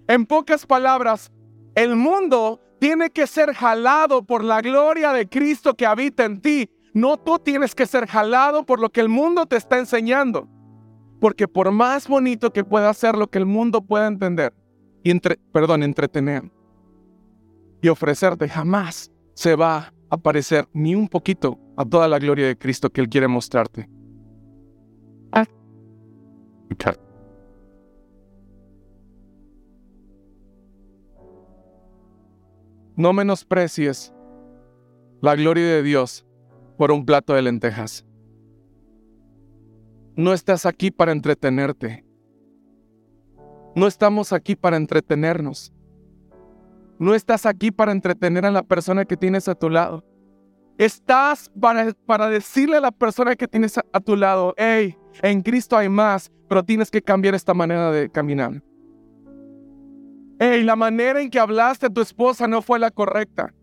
En 0.08 0.24
pocas 0.24 0.64
palabras, 0.64 1.30
el 1.74 1.94
mundo 1.96 2.63
tiene 2.78 3.10
que 3.10 3.26
ser 3.26 3.54
jalado 3.54 4.24
por 4.24 4.44
la 4.44 4.60
gloria 4.60 5.12
de 5.12 5.28
Cristo 5.28 5.74
que 5.74 5.86
habita 5.86 6.24
en 6.24 6.40
ti. 6.40 6.70
No 6.92 7.16
tú 7.16 7.38
tienes 7.38 7.74
que 7.74 7.86
ser 7.86 8.06
jalado 8.06 8.64
por 8.64 8.80
lo 8.80 8.90
que 8.90 9.00
el 9.00 9.08
mundo 9.08 9.46
te 9.46 9.56
está 9.56 9.78
enseñando. 9.78 10.48
Porque 11.20 11.48
por 11.48 11.70
más 11.72 12.06
bonito 12.06 12.52
que 12.52 12.64
pueda 12.64 12.92
ser 12.94 13.16
lo 13.16 13.28
que 13.28 13.38
el 13.38 13.46
mundo 13.46 13.82
pueda 13.82 14.06
entender, 14.06 14.52
y 15.02 15.10
entre, 15.10 15.36
perdón, 15.52 15.82
entretener 15.82 16.50
y 17.82 17.88
ofrecerte, 17.88 18.48
jamás 18.48 19.10
se 19.34 19.54
va 19.54 19.92
a 20.08 20.16
parecer 20.16 20.66
ni 20.72 20.94
un 20.94 21.08
poquito 21.08 21.58
a 21.76 21.84
toda 21.84 22.08
la 22.08 22.18
gloria 22.18 22.46
de 22.46 22.56
Cristo 22.56 22.90
que 22.90 23.00
Él 23.00 23.08
quiere 23.08 23.28
mostrarte. 23.28 23.88
Ah. 25.32 25.44
No 32.96 33.12
menosprecies 33.12 34.14
la 35.20 35.34
gloria 35.34 35.64
de 35.64 35.82
Dios 35.82 36.24
por 36.76 36.92
un 36.92 37.04
plato 37.04 37.34
de 37.34 37.42
lentejas. 37.42 38.04
No 40.16 40.32
estás 40.32 40.64
aquí 40.64 40.92
para 40.92 41.10
entretenerte. 41.10 42.04
No 43.74 43.88
estamos 43.88 44.32
aquí 44.32 44.54
para 44.54 44.76
entretenernos. 44.76 45.72
No 47.00 47.14
estás 47.14 47.46
aquí 47.46 47.72
para 47.72 47.90
entretener 47.90 48.46
a 48.46 48.52
la 48.52 48.62
persona 48.62 49.04
que 49.04 49.16
tienes 49.16 49.48
a 49.48 49.56
tu 49.56 49.68
lado. 49.68 50.04
Estás 50.78 51.50
para, 51.60 51.92
para 52.06 52.28
decirle 52.28 52.76
a 52.76 52.80
la 52.80 52.92
persona 52.92 53.34
que 53.34 53.48
tienes 53.48 53.76
a, 53.78 53.84
a 53.92 53.98
tu 53.98 54.14
lado, 54.14 54.54
hey, 54.56 54.96
en 55.22 55.42
Cristo 55.42 55.76
hay 55.76 55.88
más, 55.88 56.30
pero 56.48 56.64
tienes 56.64 56.90
que 56.92 57.02
cambiar 57.02 57.34
esta 57.34 57.54
manera 57.54 57.90
de 57.90 58.08
caminar. 58.08 58.62
Hey, 60.38 60.64
la 60.64 60.74
manera 60.74 61.20
en 61.20 61.30
que 61.30 61.38
hablaste 61.38 61.86
a 61.86 61.90
tu 61.90 62.00
esposa 62.00 62.48
no 62.48 62.60
fue 62.60 62.78
la 62.78 62.90
correcta. 62.90 63.54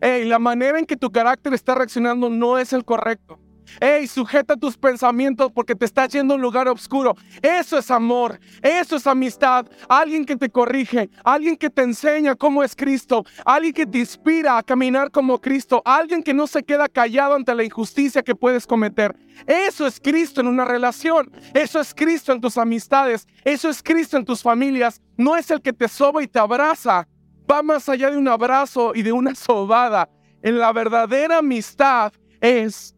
Hey, 0.00 0.24
la 0.24 0.38
manera 0.38 0.78
en 0.78 0.86
que 0.86 0.96
tu 0.96 1.10
carácter 1.10 1.52
está 1.52 1.74
reaccionando 1.74 2.30
no 2.30 2.58
es 2.58 2.72
el 2.72 2.84
correcto. 2.84 3.38
Hey, 3.80 4.06
sujeta 4.06 4.56
tus 4.56 4.76
pensamientos 4.76 5.52
porque 5.52 5.74
te 5.74 5.84
estás 5.84 6.08
yendo 6.10 6.34
a 6.34 6.36
un 6.36 6.42
lugar 6.42 6.68
oscuro. 6.68 7.14
Eso 7.42 7.78
es 7.78 7.90
amor, 7.90 8.40
eso 8.62 8.96
es 8.96 9.06
amistad. 9.06 9.66
Alguien 9.88 10.24
que 10.24 10.36
te 10.36 10.50
corrige, 10.50 11.10
alguien 11.24 11.56
que 11.56 11.70
te 11.70 11.82
enseña 11.82 12.34
cómo 12.34 12.62
es 12.62 12.74
Cristo, 12.74 13.24
alguien 13.44 13.72
que 13.72 13.86
te 13.86 13.98
inspira 13.98 14.58
a 14.58 14.62
caminar 14.62 15.10
como 15.10 15.40
Cristo, 15.40 15.82
alguien 15.84 16.22
que 16.22 16.34
no 16.34 16.46
se 16.46 16.62
queda 16.62 16.88
callado 16.88 17.34
ante 17.34 17.54
la 17.54 17.64
injusticia 17.64 18.22
que 18.22 18.34
puedes 18.34 18.66
cometer. 18.66 19.14
Eso 19.46 19.86
es 19.86 20.00
Cristo 20.00 20.40
en 20.40 20.48
una 20.48 20.64
relación, 20.64 21.30
eso 21.54 21.80
es 21.80 21.94
Cristo 21.94 22.32
en 22.32 22.40
tus 22.40 22.58
amistades, 22.58 23.26
eso 23.44 23.68
es 23.68 23.82
Cristo 23.82 24.16
en 24.16 24.24
tus 24.24 24.42
familias. 24.42 25.00
No 25.16 25.36
es 25.36 25.50
el 25.50 25.60
que 25.60 25.72
te 25.72 25.88
soba 25.88 26.22
y 26.22 26.28
te 26.28 26.38
abraza. 26.38 27.06
Va 27.50 27.62
más 27.62 27.88
allá 27.88 28.10
de 28.10 28.18
un 28.18 28.28
abrazo 28.28 28.92
y 28.94 29.02
de 29.02 29.12
una 29.12 29.34
sobada. 29.36 30.08
En 30.42 30.58
la 30.58 30.72
verdadera 30.72 31.38
amistad 31.38 32.12
es 32.40 32.94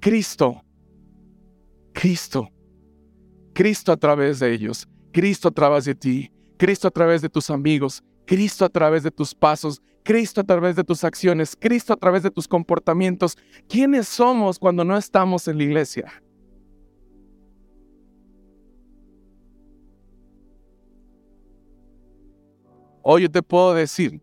Cristo. 0.00 0.62
Cristo. 1.92 2.48
Cristo 3.54 3.92
a 3.92 3.96
través 3.96 4.38
de 4.40 4.52
ellos. 4.52 4.86
Cristo 5.12 5.48
a 5.48 5.50
través 5.50 5.84
de 5.84 5.94
ti. 5.94 6.30
Cristo 6.58 6.88
a 6.88 6.90
través 6.90 7.22
de 7.22 7.28
tus 7.28 7.50
amigos. 7.50 8.02
Cristo 8.26 8.64
a 8.64 8.68
través 8.68 9.02
de 9.02 9.10
tus 9.10 9.34
pasos. 9.34 9.80
Cristo 10.02 10.40
a 10.40 10.44
través 10.44 10.76
de 10.76 10.84
tus 10.84 11.04
acciones. 11.04 11.56
Cristo 11.58 11.92
a 11.92 11.96
través 11.96 12.22
de 12.22 12.30
tus 12.30 12.46
comportamientos. 12.46 13.36
¿Quiénes 13.68 14.08
somos 14.08 14.58
cuando 14.58 14.84
no 14.84 14.96
estamos 14.96 15.48
en 15.48 15.58
la 15.58 15.64
iglesia? 15.64 16.22
Hoy 23.02 23.22
yo 23.22 23.30
te 23.30 23.40
puedo 23.40 23.72
decir 23.72 24.20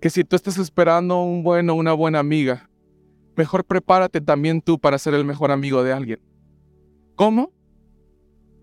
que 0.00 0.10
si 0.10 0.24
tú 0.24 0.34
estás 0.34 0.58
esperando 0.58 1.22
un 1.22 1.44
bueno, 1.44 1.74
una 1.74 1.92
buena 1.92 2.18
amiga, 2.18 2.68
mejor 3.36 3.64
prepárate 3.64 4.20
también 4.20 4.62
tú 4.62 4.78
para 4.78 4.98
ser 4.98 5.14
el 5.14 5.24
mejor 5.24 5.50
amigo 5.50 5.82
de 5.82 5.92
alguien. 5.92 6.20
¿Cómo? 7.14 7.52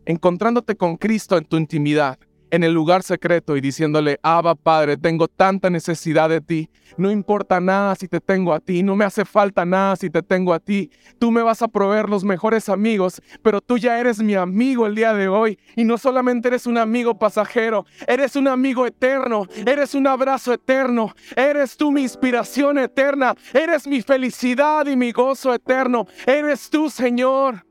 Encontrándote 0.05 0.75
con 0.75 0.97
Cristo 0.97 1.37
en 1.37 1.45
tu 1.45 1.57
intimidad, 1.57 2.19
en 2.53 2.63
el 2.63 2.71
lugar 2.71 3.01
secreto 3.01 3.57
y 3.57 3.61
diciéndole, 3.61 4.19
Abba 4.21 4.53
Padre, 4.53 4.95
tengo 4.95 5.27
tanta 5.27 5.71
necesidad 5.71 6.29
de 6.29 6.39
ti. 6.39 6.69
No 6.97 7.09
importa 7.09 7.59
nada 7.59 7.95
si 7.95 8.07
te 8.07 8.19
tengo 8.19 8.53
a 8.53 8.59
ti, 8.59 8.83
no 8.83 8.95
me 8.95 9.05
hace 9.05 9.25
falta 9.25 9.65
nada 9.65 9.95
si 9.95 10.11
te 10.11 10.21
tengo 10.21 10.53
a 10.53 10.59
ti. 10.59 10.91
Tú 11.17 11.31
me 11.31 11.41
vas 11.41 11.63
a 11.63 11.67
proveer 11.67 12.07
los 12.07 12.23
mejores 12.23 12.69
amigos, 12.69 13.23
pero 13.41 13.59
tú 13.59 13.79
ya 13.79 13.99
eres 13.99 14.21
mi 14.21 14.35
amigo 14.35 14.85
el 14.85 14.93
día 14.93 15.15
de 15.15 15.27
hoy. 15.27 15.57
Y 15.75 15.83
no 15.83 15.97
solamente 15.97 16.49
eres 16.49 16.67
un 16.67 16.77
amigo 16.77 17.17
pasajero, 17.17 17.87
eres 18.05 18.35
un 18.35 18.47
amigo 18.47 18.85
eterno, 18.85 19.47
eres 19.65 19.95
un 19.95 20.05
abrazo 20.05 20.53
eterno, 20.53 21.15
eres 21.35 21.75
tú 21.75 21.91
mi 21.91 22.03
inspiración 22.03 22.77
eterna, 22.77 23.33
eres 23.51 23.87
mi 23.87 24.03
felicidad 24.03 24.85
y 24.85 24.95
mi 24.95 25.11
gozo 25.11 25.55
eterno. 25.55 26.05
Eres 26.27 26.69
tú, 26.69 26.91
Señor, 26.91 27.65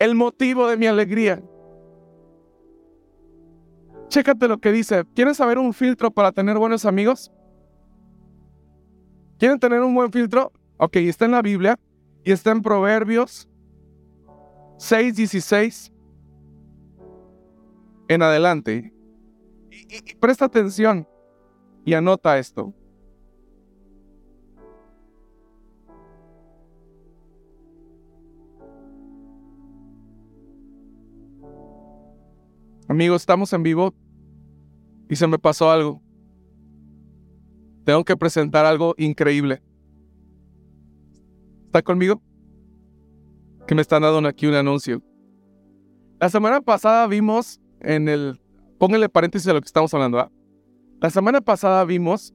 el 0.00 0.16
motivo 0.16 0.66
de 0.66 0.76
mi 0.76 0.88
alegría. 0.88 1.40
Chécate 4.08 4.48
lo 4.48 4.58
que 4.58 4.72
dice. 4.72 5.04
¿Quieres 5.14 5.36
saber 5.36 5.58
un 5.58 5.72
filtro 5.72 6.10
para 6.10 6.32
tener 6.32 6.58
buenos 6.58 6.84
amigos? 6.84 7.32
¿Quieren 9.38 9.58
tener 9.58 9.80
un 9.80 9.94
buen 9.94 10.12
filtro? 10.12 10.52
Ok, 10.76 10.96
está 10.96 11.24
en 11.24 11.32
la 11.32 11.42
Biblia 11.42 11.78
y 12.24 12.32
está 12.32 12.50
en 12.52 12.62
Proverbios 12.62 13.48
6:16 14.78 15.92
en 18.08 18.22
adelante. 18.22 18.92
y 19.70 20.14
presta 20.14 20.44
atención 20.44 21.06
y 21.84 21.94
anota 21.94 22.38
esto. 22.38 22.72
Amigos, 32.86 33.22
estamos 33.22 33.52
en 33.54 33.62
vivo 33.62 33.94
y 35.08 35.16
se 35.16 35.26
me 35.26 35.38
pasó 35.38 35.70
algo. 35.70 36.02
Tengo 37.84 38.04
que 38.04 38.16
presentar 38.16 38.66
algo 38.66 38.94
increíble. 38.98 39.62
¿Está 41.66 41.82
conmigo? 41.82 42.20
Que 43.66 43.74
me 43.74 43.80
están 43.80 44.02
dando 44.02 44.28
aquí 44.28 44.46
un 44.46 44.54
anuncio. 44.54 45.02
La 46.20 46.28
semana 46.28 46.60
pasada 46.60 47.06
vimos 47.06 47.60
en 47.80 48.08
el... 48.08 48.40
Pónganle 48.78 49.08
paréntesis 49.08 49.48
a 49.48 49.54
lo 49.54 49.60
que 49.60 49.66
estamos 49.66 49.92
hablando. 49.94 50.18
¿ah? 50.18 50.30
La 51.00 51.08
semana 51.08 51.40
pasada 51.40 51.84
vimos 51.84 52.34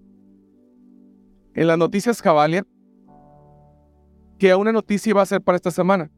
en 1.54 1.68
las 1.68 1.78
noticias 1.78 2.22
Javalia 2.22 2.66
que 4.40 4.56
una 4.56 4.72
noticia 4.72 5.12
iba 5.12 5.22
a 5.22 5.26
ser 5.26 5.42
para 5.42 5.58
esta 5.58 5.70
semana. 5.70 6.10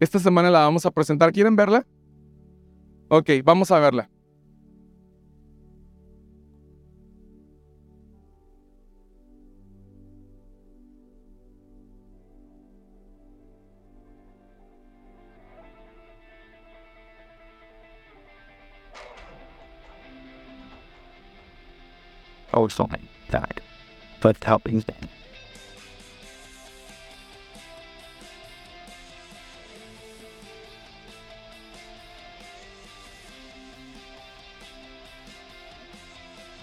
Esta 0.00 0.18
semana 0.18 0.50
la 0.50 0.60
vamos 0.60 0.86
a 0.86 0.90
presentar. 0.90 1.32
¿Quieren 1.32 1.56
verla? 1.56 1.86
Ok, 3.08 3.30
vamos 3.44 3.70
a 3.70 3.78
verla. 3.78 4.10
also 22.56 22.88
that, 23.30 23.60
but 24.20 24.42
helping 24.42 24.80
them. 24.80 25.25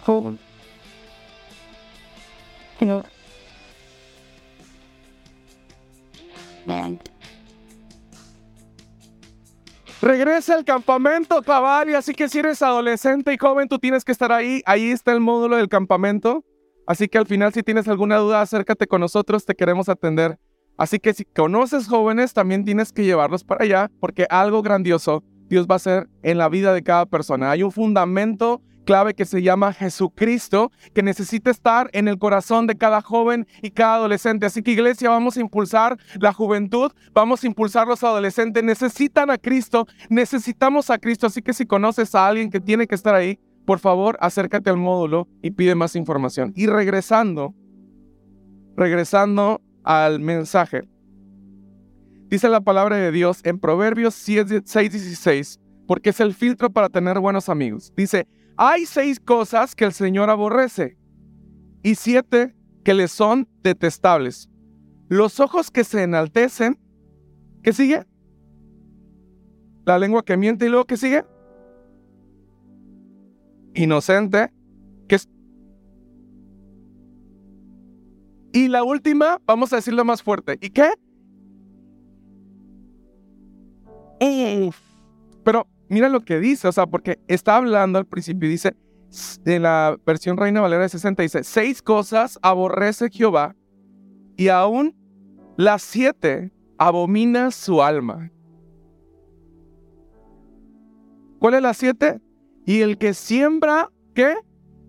Know. 0.05 0.37
And 6.67 6.99
Regresa 10.01 10.55
al 10.55 10.65
campamento, 10.65 11.41
Cavalli. 11.41 11.93
Así 11.93 12.13
que 12.13 12.27
si 12.27 12.39
eres 12.39 12.61
adolescente 12.61 13.33
y 13.33 13.37
joven, 13.37 13.69
tú 13.69 13.79
tienes 13.79 14.03
que 14.03 14.11
estar 14.11 14.33
ahí. 14.33 14.61
Ahí 14.65 14.91
está 14.91 15.13
el 15.13 15.21
módulo 15.21 15.55
del 15.55 15.69
campamento. 15.69 16.43
Así 16.85 17.07
que 17.07 17.17
al 17.17 17.25
final, 17.25 17.53
si 17.53 17.63
tienes 17.63 17.87
alguna 17.87 18.17
duda, 18.17 18.41
acércate 18.41 18.85
con 18.85 18.99
nosotros, 18.99 19.45
te 19.45 19.55
queremos 19.55 19.87
atender. 19.87 20.37
Así 20.77 20.99
que 20.99 21.13
si 21.13 21.23
conoces 21.23 21.87
jóvenes, 21.87 22.33
también 22.33 22.65
tienes 22.65 22.91
que 22.91 23.05
llevarlos 23.05 23.45
para 23.45 23.63
allá, 23.63 23.91
porque 24.01 24.27
algo 24.29 24.61
grandioso 24.61 25.23
Dios 25.47 25.67
va 25.67 25.75
a 25.75 25.77
hacer 25.77 26.09
en 26.21 26.37
la 26.37 26.49
vida 26.49 26.73
de 26.73 26.83
cada 26.83 27.05
persona. 27.05 27.51
Hay 27.51 27.63
un 27.63 27.71
fundamento 27.71 28.61
clave 28.83 29.13
que 29.13 29.25
se 29.25 29.41
llama 29.41 29.73
Jesucristo, 29.73 30.71
que 30.93 31.03
necesita 31.03 31.51
estar 31.51 31.89
en 31.93 32.07
el 32.07 32.17
corazón 32.17 32.67
de 32.67 32.77
cada 32.77 33.01
joven 33.01 33.47
y 33.61 33.71
cada 33.71 33.95
adolescente. 33.95 34.45
Así 34.45 34.61
que 34.61 34.71
iglesia, 34.71 35.09
vamos 35.09 35.37
a 35.37 35.41
impulsar 35.41 35.97
la 36.19 36.33
juventud, 36.33 36.91
vamos 37.13 37.43
a 37.43 37.47
impulsar 37.47 37.87
los 37.87 38.03
adolescentes. 38.03 38.63
Necesitan 38.63 39.29
a 39.29 39.37
Cristo, 39.37 39.87
necesitamos 40.09 40.89
a 40.89 40.97
Cristo. 40.97 41.27
Así 41.27 41.41
que 41.41 41.53
si 41.53 41.65
conoces 41.65 42.13
a 42.15 42.27
alguien 42.27 42.49
que 42.49 42.59
tiene 42.59 42.87
que 42.87 42.95
estar 42.95 43.15
ahí, 43.15 43.39
por 43.65 43.79
favor, 43.79 44.17
acércate 44.19 44.69
al 44.69 44.77
módulo 44.77 45.27
y 45.41 45.51
pide 45.51 45.75
más 45.75 45.95
información. 45.95 46.51
Y 46.55 46.67
regresando, 46.67 47.53
regresando 48.75 49.61
al 49.83 50.19
mensaje. 50.19 50.83
Dice 52.27 52.49
la 52.49 52.61
palabra 52.61 52.97
de 52.97 53.11
Dios 53.11 53.41
en 53.43 53.59
Proverbios 53.59 54.15
6, 54.15 54.65
16, 54.65 55.59
porque 55.87 56.09
es 56.09 56.19
el 56.19 56.33
filtro 56.33 56.71
para 56.71 56.89
tener 56.89 57.19
buenos 57.19 57.47
amigos. 57.47 57.93
Dice, 57.95 58.27
hay 58.57 58.85
seis 58.85 59.19
cosas 59.19 59.75
que 59.75 59.85
el 59.85 59.93
Señor 59.93 60.29
aborrece 60.29 60.97
y 61.81 61.95
siete 61.95 62.55
que 62.83 62.93
le 62.93 63.07
son 63.07 63.47
detestables. 63.61 64.49
Los 65.09 65.39
ojos 65.39 65.71
que 65.71 65.83
se 65.83 66.03
enaltecen. 66.03 66.79
¿Qué 67.61 67.73
sigue? 67.73 68.05
La 69.85 69.99
lengua 69.99 70.23
que 70.23 70.37
miente 70.37 70.65
y 70.65 70.69
luego 70.69 70.85
¿qué 70.85 70.97
sigue? 70.97 71.23
Inocente. 73.73 74.51
¿Qué 75.07 75.15
es? 75.15 75.29
Y 78.53 78.67
la 78.67 78.83
última, 78.83 79.41
vamos 79.45 79.73
a 79.73 79.77
decirlo 79.77 80.05
más 80.05 80.21
fuerte. 80.21 80.57
¿Y 80.61 80.69
qué? 80.69 80.91
Pero 85.43 85.67
mira 85.93 86.09
lo 86.09 86.21
que 86.21 86.39
dice, 86.39 86.67
o 86.67 86.71
sea, 86.71 86.87
porque 86.87 87.19
está 87.27 87.55
hablando 87.55 87.99
al 87.99 88.05
principio, 88.05 88.49
dice, 88.49 88.75
de 89.43 89.59
la 89.59 89.97
versión 90.05 90.37
Reina 90.37 90.61
Valera 90.61 90.83
de 90.83 90.89
60, 90.89 91.21
dice, 91.21 91.43
seis 91.43 91.81
cosas 91.81 92.39
aborrece 92.41 93.09
Jehová 93.09 93.55
y 94.35 94.47
aún 94.47 94.95
las 95.55 95.83
siete 95.83 96.51
abomina 96.77 97.51
su 97.51 97.81
alma. 97.81 98.31
¿Cuál 101.39 101.55
es 101.55 101.61
la 101.61 101.73
siete? 101.73 102.21
Y 102.65 102.81
el 102.81 102.97
que 102.97 103.13
siembra, 103.13 103.89
¿qué? 104.15 104.35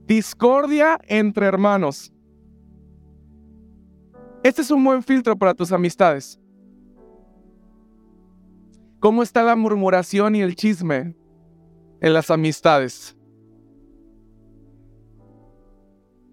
Discordia 0.07 0.99
entre 1.09 1.47
hermanos. 1.47 2.13
Este 4.43 4.63
es 4.63 4.71
un 4.71 4.85
buen 4.85 5.03
filtro 5.03 5.37
para 5.37 5.55
tus 5.55 5.73
amistades. 5.73 6.39
¿Cómo 9.05 9.23
está 9.23 9.43
la 9.43 9.55
murmuración 9.55 10.35
y 10.35 10.41
el 10.41 10.57
chisme 10.57 11.15
en 12.01 12.15
las 12.15 12.31
amistades? 12.31 13.15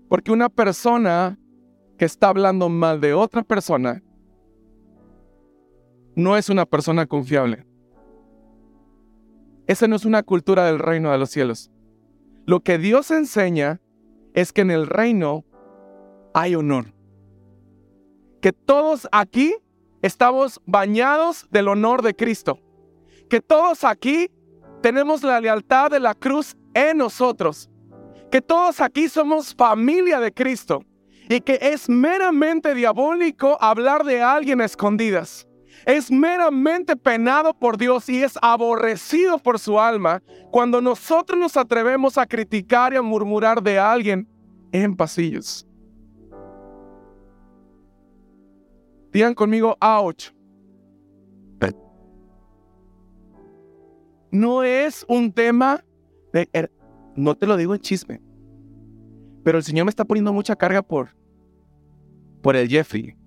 Porque 0.07 0.31
una 0.31 0.47
persona 0.47 1.37
que 1.97 2.05
está 2.05 2.29
hablando 2.29 2.69
mal 2.69 3.01
de 3.01 3.13
otra 3.13 3.43
persona 3.43 4.01
no 6.15 6.37
es 6.37 6.47
una 6.47 6.65
persona 6.65 7.05
confiable. 7.07 7.67
Esa 9.67 9.89
no 9.89 9.97
es 9.97 10.05
una 10.05 10.23
cultura 10.23 10.65
del 10.65 10.79
reino 10.79 11.11
de 11.11 11.17
los 11.17 11.29
cielos. 11.29 11.69
Lo 12.45 12.61
que 12.61 12.77
Dios 12.77 13.11
enseña 13.11 13.81
es 14.33 14.53
que 14.53 14.61
en 14.61 14.71
el 14.71 14.87
reino 14.87 15.43
hay 16.33 16.55
honor. 16.55 16.93
Que 18.39 18.53
todos 18.53 19.09
aquí 19.11 19.55
estamos 20.01 20.61
bañados 20.65 21.47
del 21.51 21.67
honor 21.67 22.01
de 22.01 22.15
Cristo. 22.15 22.59
Que 23.29 23.41
todos 23.41 23.83
aquí 23.83 24.29
tenemos 24.81 25.23
la 25.23 25.39
lealtad 25.39 25.91
de 25.91 25.99
la 25.99 26.13
cruz 26.13 26.55
en 26.73 26.97
nosotros. 26.97 27.69
Que 28.31 28.41
todos 28.41 28.81
aquí 28.81 29.07
somos 29.07 29.53
familia 29.55 30.19
de 30.19 30.33
Cristo. 30.33 30.83
Y 31.29 31.39
que 31.41 31.59
es 31.61 31.87
meramente 31.87 32.73
diabólico 32.73 33.57
hablar 33.61 34.03
de 34.03 34.21
alguien 34.21 34.59
a 34.61 34.65
escondidas. 34.65 35.47
Es 35.85 36.11
meramente 36.11 36.95
penado 36.95 37.53
por 37.53 37.77
Dios 37.77 38.07
y 38.09 38.21
es 38.21 38.37
aborrecido 38.41 39.39
por 39.39 39.57
su 39.57 39.79
alma 39.79 40.21
cuando 40.51 40.81
nosotros 40.81 41.39
nos 41.39 41.57
atrevemos 41.57 42.17
a 42.17 42.25
criticar 42.25 42.93
y 42.93 42.97
a 42.97 43.01
murmurar 43.01 43.63
de 43.63 43.79
alguien 43.79 44.27
en 44.71 44.95
pasillos. 44.95 45.65
Digan 49.11 49.33
conmigo, 49.33 49.77
ouch. 49.81 50.31
No 54.31 54.63
es 54.63 55.05
un 55.09 55.33
tema 55.33 55.83
de, 56.31 56.47
er, 56.53 56.71
no 57.15 57.35
te 57.35 57.45
lo 57.45 57.57
digo 57.57 57.75
en 57.75 57.81
chisme, 57.81 58.21
pero 59.43 59.57
el 59.57 59.63
Señor 59.63 59.85
me 59.85 59.89
está 59.89 60.05
poniendo 60.05 60.31
mucha 60.31 60.55
carga 60.55 60.81
por, 60.81 61.09
por 62.41 62.55
el 62.55 62.69
Jeffrey. 62.69 63.17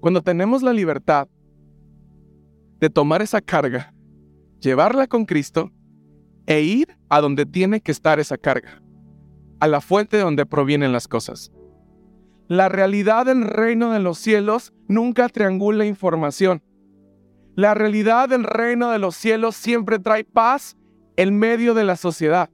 Cuando 0.00 0.22
tenemos 0.22 0.62
la 0.62 0.74
libertad 0.74 1.28
de 2.78 2.90
tomar 2.90 3.22
esa 3.22 3.40
carga, 3.40 3.94
llevarla 4.60 5.06
con 5.06 5.24
Cristo 5.24 5.72
e 6.46 6.60
ir 6.60 6.98
a 7.08 7.22
donde 7.22 7.46
tiene 7.46 7.80
que 7.80 7.90
estar 7.90 8.20
esa 8.20 8.36
carga, 8.36 8.82
a 9.60 9.66
la 9.66 9.80
fuente 9.80 10.18
de 10.18 10.24
donde 10.24 10.44
provienen 10.44 10.92
las 10.92 11.08
cosas. 11.08 11.50
La 12.48 12.70
realidad 12.70 13.26
del 13.26 13.42
reino 13.42 13.92
de 13.92 14.00
los 14.00 14.18
cielos 14.18 14.72
nunca 14.88 15.28
triangula 15.28 15.84
información. 15.84 16.62
La 17.54 17.74
realidad 17.74 18.30
del 18.30 18.44
reino 18.44 18.90
de 18.90 18.98
los 18.98 19.16
cielos 19.16 19.54
siempre 19.54 19.98
trae 19.98 20.24
paz 20.24 20.74
en 21.16 21.38
medio 21.38 21.74
de 21.74 21.84
la 21.84 21.96
sociedad. 21.96 22.48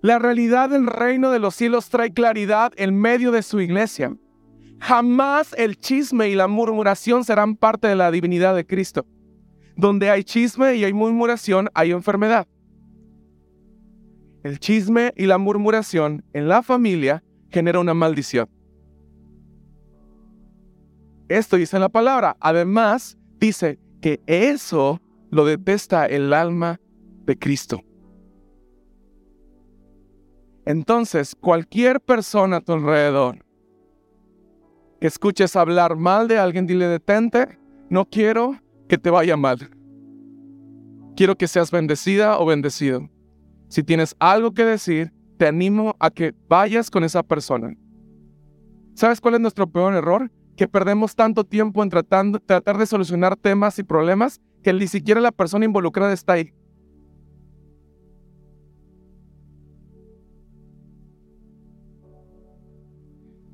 La 0.00 0.20
realidad 0.20 0.70
del 0.70 0.86
reino 0.86 1.32
de 1.32 1.40
los 1.40 1.56
cielos 1.56 1.88
trae 1.88 2.12
claridad 2.12 2.72
en 2.76 2.96
medio 2.96 3.32
de 3.32 3.42
su 3.42 3.60
iglesia. 3.60 4.16
Jamás 4.78 5.54
el 5.58 5.76
chisme 5.76 6.28
y 6.28 6.36
la 6.36 6.46
murmuración 6.46 7.24
serán 7.24 7.56
parte 7.56 7.88
de 7.88 7.96
la 7.96 8.12
divinidad 8.12 8.54
de 8.54 8.64
Cristo. 8.64 9.06
Donde 9.76 10.08
hay 10.08 10.22
chisme 10.22 10.76
y 10.76 10.84
hay 10.84 10.92
murmuración, 10.92 11.68
hay 11.74 11.90
enfermedad. 11.90 12.46
El 14.44 14.60
chisme 14.60 15.12
y 15.16 15.26
la 15.26 15.38
murmuración 15.38 16.24
en 16.32 16.46
la 16.46 16.62
familia 16.62 17.24
genera 17.50 17.80
una 17.80 17.92
maldición. 17.92 18.48
Esto 21.30 21.56
dice 21.56 21.78
la 21.78 21.88
palabra. 21.88 22.36
Además, 22.40 23.16
dice 23.38 23.78
que 24.02 24.20
eso 24.26 25.00
lo 25.30 25.44
detesta 25.44 26.06
el 26.06 26.32
alma 26.32 26.80
de 27.24 27.38
Cristo. 27.38 27.84
Entonces, 30.66 31.36
cualquier 31.36 32.00
persona 32.00 32.56
a 32.56 32.60
tu 32.60 32.72
alrededor 32.72 33.44
que 35.00 35.06
escuches 35.06 35.54
hablar 35.54 35.94
mal 35.94 36.26
de 36.26 36.36
alguien, 36.36 36.66
dile 36.66 36.88
detente, 36.88 37.60
no 37.88 38.06
quiero 38.06 38.58
que 38.88 38.98
te 38.98 39.08
vaya 39.08 39.36
mal. 39.36 39.70
Quiero 41.14 41.36
que 41.36 41.46
seas 41.46 41.70
bendecida 41.70 42.40
o 42.40 42.44
bendecido. 42.44 43.08
Si 43.68 43.84
tienes 43.84 44.16
algo 44.18 44.52
que 44.52 44.64
decir, 44.64 45.12
te 45.38 45.46
animo 45.46 45.94
a 46.00 46.10
que 46.10 46.34
vayas 46.48 46.90
con 46.90 47.04
esa 47.04 47.22
persona. 47.22 47.72
¿Sabes 48.94 49.20
cuál 49.20 49.34
es 49.34 49.40
nuestro 49.40 49.70
peor 49.70 49.94
error? 49.94 50.28
Que 50.60 50.68
perdemos 50.68 51.16
tanto 51.16 51.42
tiempo 51.44 51.82
en 51.82 51.88
tratar 51.88 52.76
de 52.76 52.84
solucionar 52.84 53.34
temas 53.34 53.78
y 53.78 53.82
problemas 53.82 54.42
que 54.62 54.74
ni 54.74 54.88
siquiera 54.88 55.18
la 55.18 55.32
persona 55.32 55.64
involucrada 55.64 56.12
está 56.12 56.34
ahí. 56.34 56.52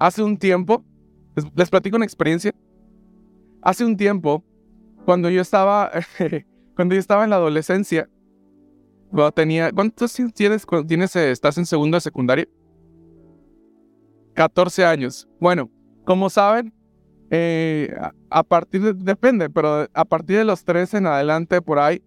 Hace 0.01 0.25
un 0.25 0.37
tiempo, 0.37 0.85
les, 1.55 1.71
platico 1.71 1.95
una 1.95 2.05
experiencia. 2.05 2.53
Hace 3.63 3.85
un 3.85 3.97
tiempo, 3.97 4.43
cuando 5.05 5.31
yo 5.31 5.43
estaba, 5.43 5.93
cuando 6.75 6.97
yo 6.97 6.99
estaba 6.99 7.23
en 7.23 7.31
la 7.31 7.37
adolescencia, 7.37 8.11
tenía, 9.33 9.71
¿cuántos 9.71 10.13
tienes 10.35 10.67
cuando 10.67 10.89
tienes, 10.89 11.15
eh, 11.15 11.31
estás 11.31 11.57
en 11.57 11.67
segundo 11.67 11.99
de 11.99 12.01
secundaria? 12.01 12.49
14 14.35 14.85
años. 14.85 15.29
Bueno, 15.39 15.71
como 16.05 16.29
saben, 16.31 16.75
eh, 17.31 17.95
a, 18.31 18.43
partir 18.43 18.83
de, 18.83 18.95
depende, 18.95 19.51
pero 19.51 19.87
a 19.93 20.05
partir 20.05 20.39
de 20.39 20.45
los 20.45 20.65
13 20.65 20.99
en 20.99 21.07
adelante, 21.07 21.61
por 21.61 21.79
ahí, 21.79 22.03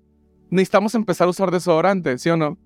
necesitamos 0.50 0.96
empezar 0.96 1.28
a 1.28 1.32
usar 1.32 1.52
desodorante, 1.52 2.18
¿sí 2.18 2.30
o 2.30 2.38
no? 2.38 2.58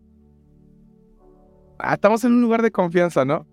Ah, 1.79 1.95
estamos 1.95 2.23
en 2.23 2.33
un 2.33 2.41
lugar 2.41 2.61
de 2.61 2.71
confianza, 2.71 3.25
¿no? 3.25 3.47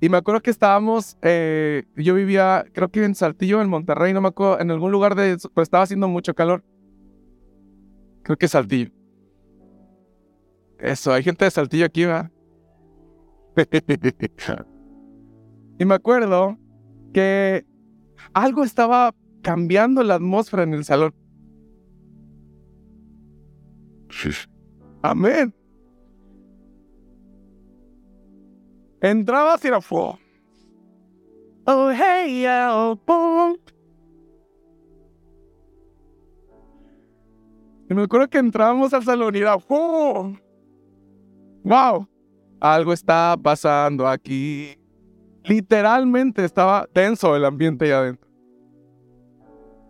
Y 0.00 0.08
me 0.08 0.16
acuerdo 0.16 0.40
que 0.40 0.50
estábamos, 0.50 1.18
eh, 1.22 1.84
yo 1.96 2.14
vivía, 2.14 2.64
creo 2.72 2.88
que 2.88 3.04
en 3.04 3.14
Saltillo, 3.14 3.60
en 3.60 3.68
Monterrey, 3.68 4.12
no 4.12 4.20
me 4.20 4.28
acuerdo, 4.28 4.60
en 4.60 4.70
algún 4.70 4.92
lugar 4.92 5.16
de, 5.16 5.36
pues 5.52 5.66
estaba 5.66 5.82
haciendo 5.82 6.08
mucho 6.08 6.34
calor. 6.34 6.64
Creo 8.22 8.36
que 8.36 8.46
Saltillo. 8.46 8.90
Eso, 10.78 11.12
hay 11.12 11.24
gente 11.24 11.44
de 11.44 11.50
Saltillo 11.50 11.84
aquí, 11.84 12.04
¿va? 12.04 12.30
y 15.80 15.84
me 15.84 15.94
acuerdo 15.94 16.56
que 17.12 17.66
algo 18.32 18.64
estaba 18.64 19.14
cambiando 19.42 20.02
la 20.02 20.14
atmósfera 20.14 20.62
en 20.62 20.74
el 20.74 20.84
salón. 20.84 21.14
Amén. 25.02 25.54
Entraba 29.00 29.54
hacia 29.54 29.68
era 29.68 29.80
fuego. 29.80 30.18
Oh, 31.66 31.92
hey, 31.92 32.46
oh, 32.48 32.98
boom. 33.06 33.58
Y 37.90 37.94
me 37.94 38.02
acuerdo 38.02 38.28
que 38.28 38.38
entrábamos 38.38 38.92
al 38.92 39.04
salón 39.04 39.34
y 39.34 39.38
era 39.38 39.56
¡Wow! 41.64 42.08
Algo 42.60 42.92
está 42.92 43.36
pasando 43.42 44.06
aquí. 44.06 44.77
Literalmente 45.48 46.44
estaba 46.44 46.86
tenso 46.92 47.34
el 47.34 47.44
ambiente 47.44 47.86
ahí 47.86 47.90
adentro. 47.92 48.28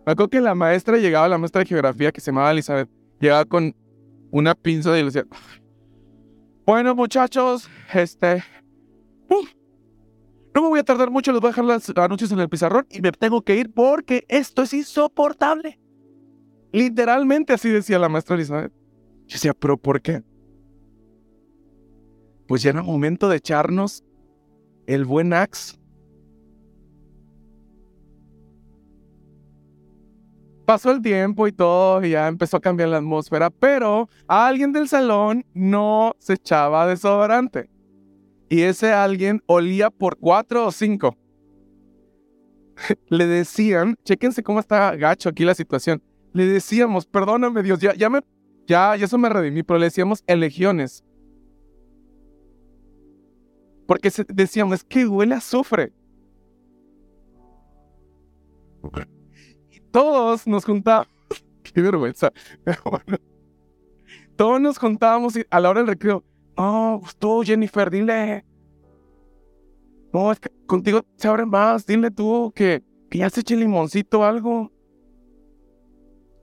Me 0.05 0.13
acuerdo 0.13 0.29
que 0.29 0.41
la 0.41 0.55
maestra 0.55 0.97
llegaba, 0.97 1.27
la 1.27 1.37
maestra 1.37 1.59
de 1.59 1.67
geografía 1.67 2.11
que 2.11 2.21
se 2.21 2.31
llamaba 2.31 2.51
Elizabeth, 2.51 2.89
llegaba 3.19 3.45
con 3.45 3.75
una 4.31 4.55
pinza 4.55 4.91
le 4.91 5.03
decía, 5.03 5.25
bueno 6.65 6.95
muchachos, 6.95 7.69
este, 7.93 8.43
no 10.55 10.61
me 10.61 10.69
voy 10.69 10.79
a 10.79 10.83
tardar 10.83 11.11
mucho, 11.11 11.31
les 11.31 11.41
voy 11.41 11.49
a 11.49 11.51
dejar 11.51 11.65
las 11.65 11.89
anuncios 11.97 12.31
en 12.31 12.39
el 12.39 12.49
pizarrón 12.49 12.87
y 12.89 13.01
me 13.01 13.11
tengo 13.11 13.41
que 13.41 13.55
ir 13.55 13.71
porque 13.71 14.25
esto 14.29 14.63
es 14.63 14.73
insoportable. 14.73 15.79
Literalmente 16.71 17.53
así 17.53 17.69
decía 17.69 17.99
la 17.99 18.09
maestra 18.09 18.35
Elizabeth. 18.35 18.71
Yo 19.27 19.33
decía, 19.33 19.53
pero 19.53 19.77
¿por 19.77 20.01
qué? 20.01 20.23
Pues 22.47 22.63
ya 22.63 22.71
era 22.71 22.81
momento 22.81 23.29
de 23.29 23.37
echarnos 23.37 24.03
el 24.93 25.05
buen 25.05 25.33
axe. 25.33 25.77
Pasó 30.65 30.91
el 30.91 31.01
tiempo 31.01 31.47
y 31.47 31.51
todo, 31.51 32.03
y 32.05 32.11
ya 32.11 32.27
empezó 32.27 32.57
a 32.57 32.61
cambiar 32.61 32.89
la 32.89 32.97
atmósfera, 32.97 33.49
pero 33.49 34.07
a 34.27 34.47
alguien 34.47 34.71
del 34.71 34.87
salón 34.87 35.45
no 35.53 36.15
se 36.19 36.33
echaba 36.33 36.85
desodorante 36.85 37.69
y 38.49 38.63
ese 38.63 38.91
alguien 38.91 39.41
olía 39.45 39.91
por 39.91 40.17
cuatro 40.17 40.65
o 40.65 40.71
cinco. 40.71 41.15
Le 43.09 43.27
decían, 43.27 43.95
chéquense 44.03 44.43
cómo 44.43 44.59
está 44.59 44.95
gacho 44.95 45.29
aquí 45.29 45.45
la 45.45 45.53
situación. 45.53 46.01
Le 46.33 46.45
decíamos, 46.45 47.05
perdóname 47.05 47.63
Dios, 47.63 47.79
ya, 47.79 47.93
ya 47.93 48.09
me, 48.09 48.21
ya, 48.67 48.95
eso 48.95 49.17
me 49.17 49.29
redimí, 49.29 49.63
pero 49.63 49.79
le 49.79 49.85
decíamos 49.85 50.23
elegiones. 50.27 51.03
Porque 53.89 54.11
decíamos, 54.27 54.75
es 54.75 54.83
que 54.83 55.07
huele 55.07 55.33
a 55.33 55.39
azufre. 55.39 55.91
Y 59.71 59.79
todos 59.91 60.45
nos 60.45 60.63
juntábamos, 60.63 61.11
qué 61.63 61.81
vergüenza, 61.81 62.31
todos 64.35 64.61
nos 64.61 64.77
juntábamos 64.77 65.33
a 65.49 65.59
la 65.59 65.71
hora 65.71 65.79
del 65.79 65.87
recreo, 65.87 66.23
pues 66.55 67.15
tú, 67.17 67.41
Jennifer, 67.43 67.89
dile. 67.89 68.45
No, 70.13 70.31
es 70.31 70.39
que 70.39 70.51
contigo 70.67 71.01
se 71.15 71.27
abre 71.27 71.47
más. 71.47 71.83
Dile 71.83 72.11
tú 72.11 72.53
que, 72.55 72.83
que 73.09 73.17
ya 73.17 73.29
se 73.31 73.39
eche 73.39 73.55
limoncito 73.55 74.19
o 74.19 74.23
algo. 74.23 74.71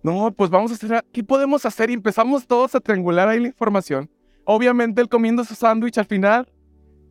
No, 0.03 0.33
pues 0.33 0.51
vamos 0.51 0.73
a 0.73 0.75
hacer. 0.75 1.05
¿Qué 1.13 1.23
podemos 1.23 1.65
hacer? 1.65 1.91
Y 1.91 1.93
empezamos 1.93 2.45
todos 2.45 2.75
a 2.75 2.81
triangular 2.81 3.29
ahí 3.29 3.39
la 3.39 3.47
información. 3.47 4.11
Obviamente 4.45 5.01
él 5.01 5.09
comiendo 5.09 5.45
su 5.45 5.55
sándwich 5.55 5.99
al 5.99 6.07
final, 6.07 6.53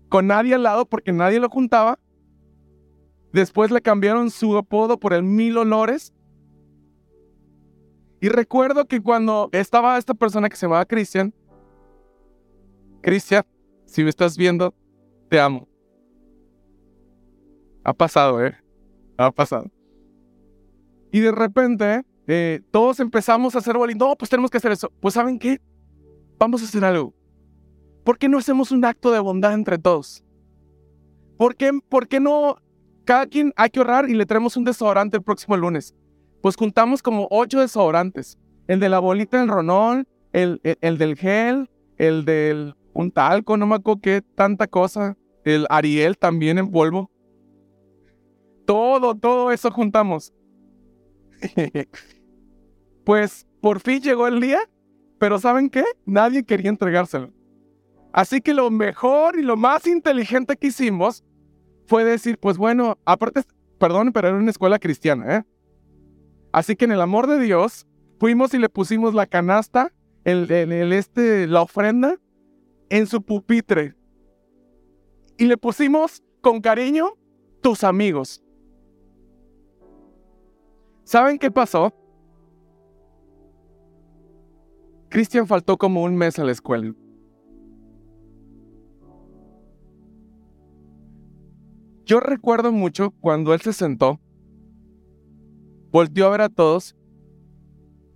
con 0.09 0.27
nadie 0.27 0.55
al 0.55 0.63
lado 0.63 0.85
porque 0.85 1.11
nadie 1.11 1.39
lo 1.39 1.49
juntaba. 1.49 1.99
Después 3.31 3.71
le 3.71 3.81
cambiaron 3.81 4.29
su 4.31 4.55
apodo 4.57 4.99
por 4.99 5.13
el 5.13 5.23
Mil 5.23 5.57
Olores. 5.57 6.13
Y 8.21 8.29
recuerdo 8.29 8.85
que 8.85 9.01
cuando 9.01 9.49
estaba 9.51 9.97
esta 9.97 10.13
persona 10.13 10.49
que 10.49 10.55
se 10.55 10.65
llamaba 10.65 10.85
Cristian, 10.85 11.33
Cristian, 13.01 13.45
si 13.85 14.03
me 14.03 14.09
estás 14.09 14.37
viendo, 14.37 14.73
te 15.29 15.39
amo. 15.39 15.67
Ha 17.83 17.93
pasado, 17.93 18.43
¿eh? 18.43 18.55
Ha 19.17 19.31
pasado. 19.31 19.69
Y 21.11 21.19
de 21.19 21.31
repente, 21.31 22.03
eh, 22.27 22.61
todos 22.71 22.99
empezamos 22.99 23.55
a 23.55 23.59
hacer 23.59 23.77
bolín. 23.77 23.97
No, 23.97 24.15
pues 24.15 24.29
tenemos 24.29 24.49
que 24.49 24.57
hacer 24.57 24.71
eso. 24.71 24.91
Pues 24.99 25.13
¿saben 25.13 25.37
qué? 25.37 25.61
Vamos 26.39 26.61
a 26.61 26.65
hacer 26.65 26.83
algo. 26.83 27.13
¿Por 28.05 28.19
qué 28.19 28.29
no 28.29 28.37
hacemos 28.37 28.71
un 28.71 28.85
acto 28.85 29.11
de 29.11 29.19
bondad 29.19 29.53
entre 29.53 29.79
todos? 29.79 30.23
¿Por 31.37 31.55
qué, 31.55 31.71
¿Por 31.89 32.07
qué 32.07 32.19
no? 32.19 32.57
Cada 33.03 33.25
quien 33.25 33.51
hay 33.55 33.71
que 33.71 33.79
ahorrar 33.79 34.07
y 34.09 34.13
le 34.13 34.27
traemos 34.27 34.55
un 34.55 34.63
desodorante 34.63 35.17
el 35.17 35.23
próximo 35.23 35.57
lunes. 35.57 35.95
Pues 36.41 36.55
juntamos 36.55 37.01
como 37.01 37.27
ocho 37.31 37.59
desodorantes. 37.59 38.37
El 38.67 38.79
de 38.79 38.89
la 38.89 38.99
bolita 38.99 39.39
del 39.39 39.49
ronón, 39.49 40.07
el, 40.33 40.61
el 40.63 40.97
del 40.99 41.17
gel, 41.17 41.67
el 41.97 42.25
del 42.25 42.75
un 42.93 43.09
talco, 43.11 43.57
no 43.57 43.65
me 43.65 43.75
acuerdo 43.75 44.01
qué, 44.01 44.21
tanta 44.21 44.67
cosa. 44.67 45.17
El 45.43 45.65
Ariel 45.69 46.15
también 46.15 46.59
en 46.59 46.69
polvo. 46.69 47.09
Todo, 48.67 49.15
todo 49.15 49.51
eso 49.51 49.71
juntamos. 49.71 50.31
pues 53.03 53.47
por 53.61 53.79
fin 53.79 53.99
llegó 53.99 54.27
el 54.27 54.39
día, 54.39 54.59
pero 55.17 55.39
¿saben 55.39 55.71
qué? 55.71 55.83
Nadie 56.05 56.43
quería 56.43 56.69
entregárselo. 56.69 57.31
Así 58.15 58.39
que 58.39 58.54
lo 58.54 58.71
mejor 58.71 59.38
y 59.38 59.41
lo 59.41 59.58
más 59.58 59.86
inteligente 59.86 60.56
que 60.56 60.67
hicimos 60.67 61.25
fue 61.86 62.06
decir, 62.06 62.38
pues 62.38 62.58
bueno, 62.58 62.97
aparte, 63.04 63.41
perdón, 63.78 64.13
pero 64.13 64.30
era 64.30 64.38
una 64.38 64.51
escuela 64.51 64.80
cristiana, 64.80 65.36
¿eh? 65.36 65.43
Así 66.54 66.78
que 66.78 66.86
en 66.86 66.93
el 66.93 67.01
amor 67.01 67.28
de 67.28 67.39
Dios, 67.39 67.86
fuimos 68.17 68.54
y 68.54 68.58
le 68.58 68.69
pusimos 68.69 69.13
la 69.13 69.25
canasta, 69.25 69.91
el, 70.23 70.49
el 70.49 70.93
este, 70.93 71.45
la 71.45 71.62
ofrenda, 71.62 72.15
en 72.89 73.06
su 73.06 73.21
pupitre 73.21 73.95
y 75.38 75.47
le 75.47 75.58
pusimos 75.58 76.23
con 76.39 76.62
cariño 76.62 77.17
tus 77.60 77.84
amigos. 77.84 78.41
¿Saben 81.04 81.38
qué 81.38 81.51
pasó? 81.51 81.93
Cristian 85.10 85.47
faltó 85.47 85.75
como 85.75 86.01
un 86.04 86.15
mes 86.15 86.39
a 86.39 86.45
la 86.45 86.54
escuela. 86.54 86.95
Yo 92.05 92.19
recuerdo 92.19 92.71
mucho 92.71 93.11
cuando 93.19 93.53
él 93.53 93.61
se 93.61 93.73
sentó, 93.73 94.19
volteó 95.91 96.27
a 96.27 96.29
ver 96.29 96.41
a 96.41 96.49
todos, 96.49 96.95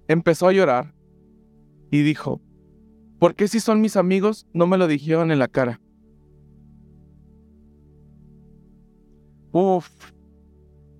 empezó 0.08 0.48
a 0.48 0.54
llorar 0.54 0.94
y 1.92 2.04
dijo, 2.04 2.42
¿Por 3.20 3.36
qué 3.36 3.50
si 3.50 3.60
son 3.60 3.82
mis 3.82 3.98
amigos 3.98 4.48
no 4.54 4.66
me 4.66 4.78
lo 4.78 4.88
dijeron 4.88 5.32
en 5.32 5.40
la 5.40 5.50
cara? 5.50 5.82
Uf, 9.52 9.90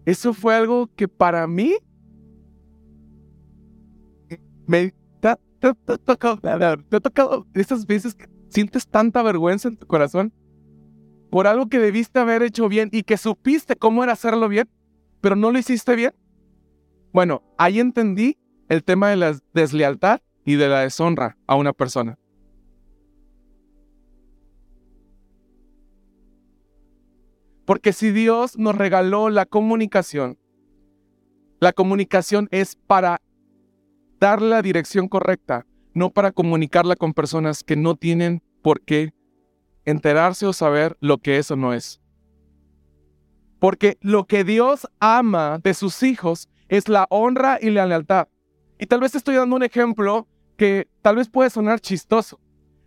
eso 0.06 0.34
fue 0.34 0.54
algo 0.56 0.90
que 0.96 1.08
para 1.08 1.48
mí 1.48 1.76
me 4.68 4.94
te, 5.22 5.36
te, 5.60 5.98
tocado, 6.00 6.38
te 6.38 6.96
ha 6.96 7.00
tocado 7.00 7.48
esas 7.54 7.86
veces 7.86 8.16
que 8.16 8.28
sientes 8.50 8.86
tanta 8.88 9.24
vergüenza 9.24 9.70
en 9.70 9.78
tu 9.78 9.88
corazón 9.88 10.34
por 11.30 11.48
algo 11.48 11.68
que 11.68 11.80
debiste 11.80 12.20
haber 12.20 12.44
hecho 12.44 12.68
bien 12.70 12.90
y 12.92 13.04
que 13.04 13.18
supiste 13.18 13.76
cómo 13.76 14.04
era 14.04 14.14
hacerlo 14.14 14.48
bien, 14.50 14.70
pero 15.22 15.36
no 15.36 15.52
lo 15.52 15.60
hiciste 15.60 15.96
bien. 15.96 16.14
Bueno, 17.12 17.44
ahí 17.58 17.80
entendí 17.80 18.38
el 18.68 18.84
tema 18.84 19.10
de 19.10 19.16
la 19.16 19.38
deslealtad 19.54 20.22
y 20.46 20.56
de 20.56 20.68
la 20.68 20.82
deshonra 20.82 21.38
a 21.48 21.56
una 21.56 21.74
persona. 21.74 22.18
Porque 27.66 27.94
si 27.94 28.12
Dios 28.12 28.58
nos 28.58 28.76
regaló 28.76 29.30
la 29.30 29.46
comunicación, 29.46 30.40
la 31.60 31.74
comunicación 31.74 32.48
es 32.52 32.76
para 32.76 33.22
darle 34.20 34.50
la 34.50 34.62
dirección 34.64 35.08
correcta, 35.08 35.68
no 35.94 36.10
para 36.10 36.32
comunicarla 36.32 36.96
con 36.96 37.14
personas 37.14 37.64
que 37.64 37.76
no 37.76 37.96
tienen 37.96 38.42
por 38.64 38.82
qué 38.82 39.14
enterarse 39.90 40.46
o 40.46 40.54
saber 40.54 40.98
lo 41.00 41.18
que 41.18 41.38
eso 41.38 41.56
no 41.56 41.74
es. 41.74 42.02
Porque 43.60 43.98
lo 44.02 44.26
que 44.26 44.44
Dios 44.44 44.88
ama 45.00 45.60
de 45.64 45.74
sus 45.74 46.04
hijos 46.04 46.48
es 46.70 46.88
la 46.88 47.08
honra 47.10 47.60
y 47.62 47.70
la 47.72 47.86
lealtad. 47.86 48.28
Y 48.80 48.86
tal 48.86 49.02
vez 49.02 49.16
estoy 49.16 49.36
dando 49.36 49.56
un 49.56 49.64
ejemplo 49.64 50.28
que 50.56 50.88
tal 51.02 51.18
vez 51.18 51.30
puede 51.30 51.50
sonar 51.50 51.80
chistoso, 51.80 52.40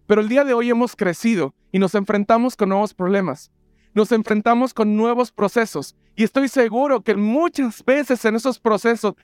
pero 0.06 0.20
el 0.20 0.28
día 0.28 0.44
de 0.44 0.54
hoy 0.54 0.70
hemos 0.70 0.96
crecido 0.96 1.54
y 1.70 1.78
nos 1.78 1.94
enfrentamos 1.94 2.56
con 2.56 2.68
nuevos 2.70 2.94
problemas 2.94 3.50
nos 3.94 4.12
enfrentamos 4.12 4.74
con 4.74 4.96
nuevos 4.96 5.32
procesos. 5.32 5.96
Y 6.14 6.24
estoy 6.24 6.48
seguro 6.48 7.02
que 7.02 7.14
muchas 7.14 7.84
veces 7.84 8.24
en 8.24 8.36
esos 8.36 8.58
procesos 8.58 9.14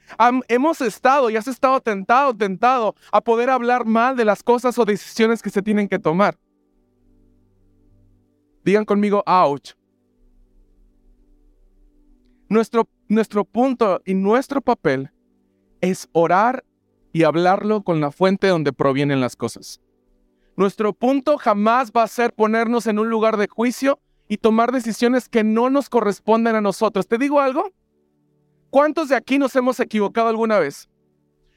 hemos 0.49 0.81
estado 0.81 1.29
y 1.31 1.37
has 1.37 1.49
estado 1.49 1.81
tentado, 1.81 2.35
tentado 2.35 2.95
a 3.13 3.21
poder 3.21 3.51
hablar 3.51 3.85
mal 3.85 4.17
de 4.17 4.25
las 4.25 4.43
cosas 4.43 4.79
o 4.79 4.85
decisiones 4.85 5.43
que 5.43 5.51
se 5.51 5.63
tienen 5.63 5.89
que 5.89 5.99
tomar. 5.99 6.39
Digan 8.69 8.85
conmigo, 8.85 9.25
ouch. 9.27 9.73
Nuestro, 12.51 12.87
nuestro 13.09 13.47
punto 13.47 14.03
y 14.05 14.13
nuestro 14.13 14.61
papel 14.61 15.11
es 15.81 16.07
orar 16.13 16.67
y 17.11 17.23
hablarlo 17.23 17.83
con 17.83 18.03
la 18.03 18.11
fuente 18.11 18.47
donde 18.47 18.75
provienen 18.75 19.23
las 19.23 19.37
cosas. 19.37 19.81
Nuestro 20.55 20.93
punto 20.93 21.39
jamás 21.39 21.93
va 21.97 22.03
a 22.03 22.09
ser 22.09 22.35
ponernos 22.35 22.87
en 22.87 22.99
un 22.99 23.09
lugar 23.09 23.39
de 23.39 23.49
juicio 23.49 24.01
y 24.29 24.37
tomar 24.37 24.71
decisiones 24.71 25.31
que 25.31 25.45
no 25.45 25.71
nos 25.71 25.89
corresponden 25.89 26.55
a 26.55 26.61
nosotros. 26.61 27.09
¿Te 27.09 27.17
digo 27.17 27.41
algo? 27.41 27.73
¿Cuántos 28.69 29.09
de 29.09 29.17
aquí 29.17 29.39
nos 29.39 29.57
hemos 29.57 29.81
equivocado 29.81 30.29
alguna 30.29 30.59
vez? 30.59 30.91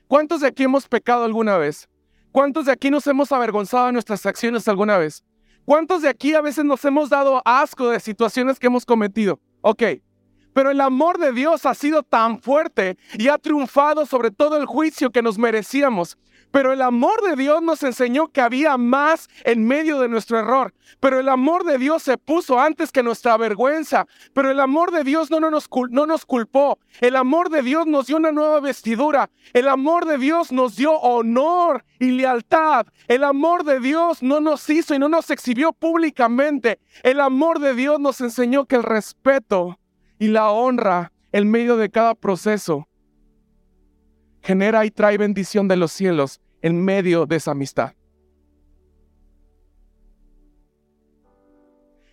¿Cuántos 0.08 0.40
de 0.40 0.48
aquí 0.48 0.64
hemos 0.64 0.88
pecado 0.88 1.26
alguna 1.26 1.58
vez? 1.58 1.90
¿Cuántos 2.32 2.68
de 2.68 2.72
aquí 2.72 2.90
nos 2.90 3.06
hemos 3.06 3.34
avergonzado 3.34 3.88
de 3.88 3.92
nuestras 3.92 4.26
acciones 4.26 4.66
alguna 4.70 4.98
vez? 4.98 5.26
¿Cuántos 5.72 6.02
de 6.02 6.10
aquí 6.10 6.34
a 6.34 6.42
veces 6.42 6.66
nos 6.66 6.84
hemos 6.84 7.10
dado 7.10 7.42
asco 7.46 7.92
de 7.92 8.02
situaciones 8.02 8.60
que 8.60 8.68
hemos 8.68 8.86
cometido? 8.86 9.40
Ok, 9.62 9.84
pero 10.52 10.70
el 10.70 10.82
amor 10.82 11.18
de 11.18 11.32
Dios 11.32 11.66
ha 11.66 11.74
sido 11.74 12.04
tan 12.04 12.42
fuerte 12.42 12.98
y 13.18 13.30
ha 13.30 13.38
triunfado 13.38 14.06
sobre 14.06 14.32
todo 14.32 14.58
el 14.58 14.66
juicio 14.66 15.12
que 15.12 15.22
nos 15.22 15.38
merecíamos 15.38 16.18
pero 16.52 16.74
el 16.74 16.82
amor 16.82 17.22
de 17.24 17.36
Dios 17.36 17.62
nos 17.62 17.82
enseñó 17.84 18.28
que 18.28 18.42
había 18.42 18.78
más 18.78 19.30
en 19.44 19.66
medio 19.66 20.00
de 20.00 20.10
nuestro 20.10 20.40
error. 20.40 20.74
Pero 21.00 21.20
el 21.20 21.30
amor 21.30 21.64
de 21.64 21.78
Dios 21.78 22.04
se 22.04 22.18
puso 22.18 22.60
antes 22.60 22.92
que 22.92 23.04
nuestra 23.04 23.38
vergüenza. 23.38 24.06
Pero 24.34 24.52
el 24.52 24.60
amor 24.60 24.92
de 24.92 25.04
Dios 25.04 25.32
no, 25.32 25.40
nos, 25.40 25.70
no 25.90 26.06
nos 26.06 26.26
culpó. 26.26 26.80
El 27.00 27.16
amor 27.16 27.50
de 27.50 27.62
Dios 27.62 27.88
nos 27.88 28.08
dio 28.08 28.18
una 28.18 28.32
nueva 28.32 28.60
vestidura. 28.60 29.30
El 29.54 29.68
amor 29.68 30.06
de 30.06 30.18
Dios 30.18 30.52
nos 30.52 30.76
dio 30.76 30.94
honor 30.94 31.86
y 32.00 32.12
lealtad. 32.12 32.88
El 33.08 33.24
amor 33.24 33.64
de 33.64 33.80
Dios 33.80 34.22
no 34.22 34.42
nos 34.42 34.70
hizo 34.70 34.94
y 34.94 35.00
no 35.00 35.10
nos 35.10 35.30
exhibió 35.30 35.72
públicamente. 35.74 36.80
El 37.04 37.20
amor 37.20 37.60
de 37.60 37.74
Dios 37.74 38.00
nos 38.00 38.20
enseñó 38.22 38.66
que 38.66 38.76
el 38.76 38.84
respeto 38.84 39.80
y 40.20 40.28
la 40.28 40.50
honra 40.52 41.12
en 41.32 41.50
medio 41.50 41.78
de 41.78 41.90
cada 41.90 42.14
proceso 42.14 42.88
genera 44.42 44.86
y 44.86 44.92
trae 44.92 45.18
bendición 45.18 45.68
de 45.68 45.78
los 45.78 45.92
cielos 45.92 46.42
en 46.62 46.84
medio 46.84 47.26
de 47.26 47.38
esa 47.38 47.52
amistad. 47.52 47.94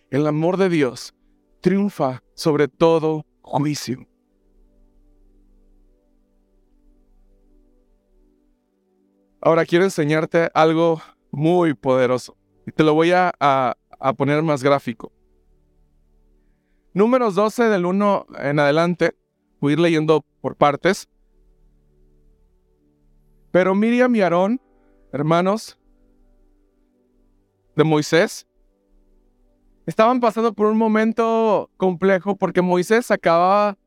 El 0.09 0.25
amor 0.25 0.57
de 0.57 0.69
Dios 0.69 1.13
triunfa 1.61 2.23
sobre 2.33 2.67
todo 2.67 3.25
juicio. 3.41 4.07
Ahora 9.41 9.65
quiero 9.65 9.85
enseñarte 9.85 10.49
algo 10.53 11.01
muy 11.31 11.73
poderoso 11.73 12.35
y 12.65 12.71
te 12.71 12.83
lo 12.83 12.93
voy 12.93 13.11
a, 13.11 13.33
a 13.39 14.13
poner 14.13 14.41
más 14.41 14.63
gráfico. 14.63 15.11
Números 16.93 17.35
12 17.35 17.65
del 17.65 17.85
1 17.85 18.25
en 18.39 18.59
adelante, 18.59 19.15
voy 19.59 19.71
a 19.71 19.73
ir 19.73 19.79
leyendo 19.79 20.25
por 20.41 20.55
partes. 20.55 21.07
Pero 23.51 23.73
Miriam 23.73 24.15
y 24.15 24.21
Aarón, 24.21 24.61
hermanos 25.11 25.79
de 27.75 27.83
Moisés, 27.83 28.47
estaban 29.85 30.19
pasando 30.19 30.53
por 30.53 30.67
un 30.67 30.77
momento 30.77 31.71
complejo 31.77 32.35
porque 32.35 32.61
Moisés 32.61 33.09
acababa 33.09 33.77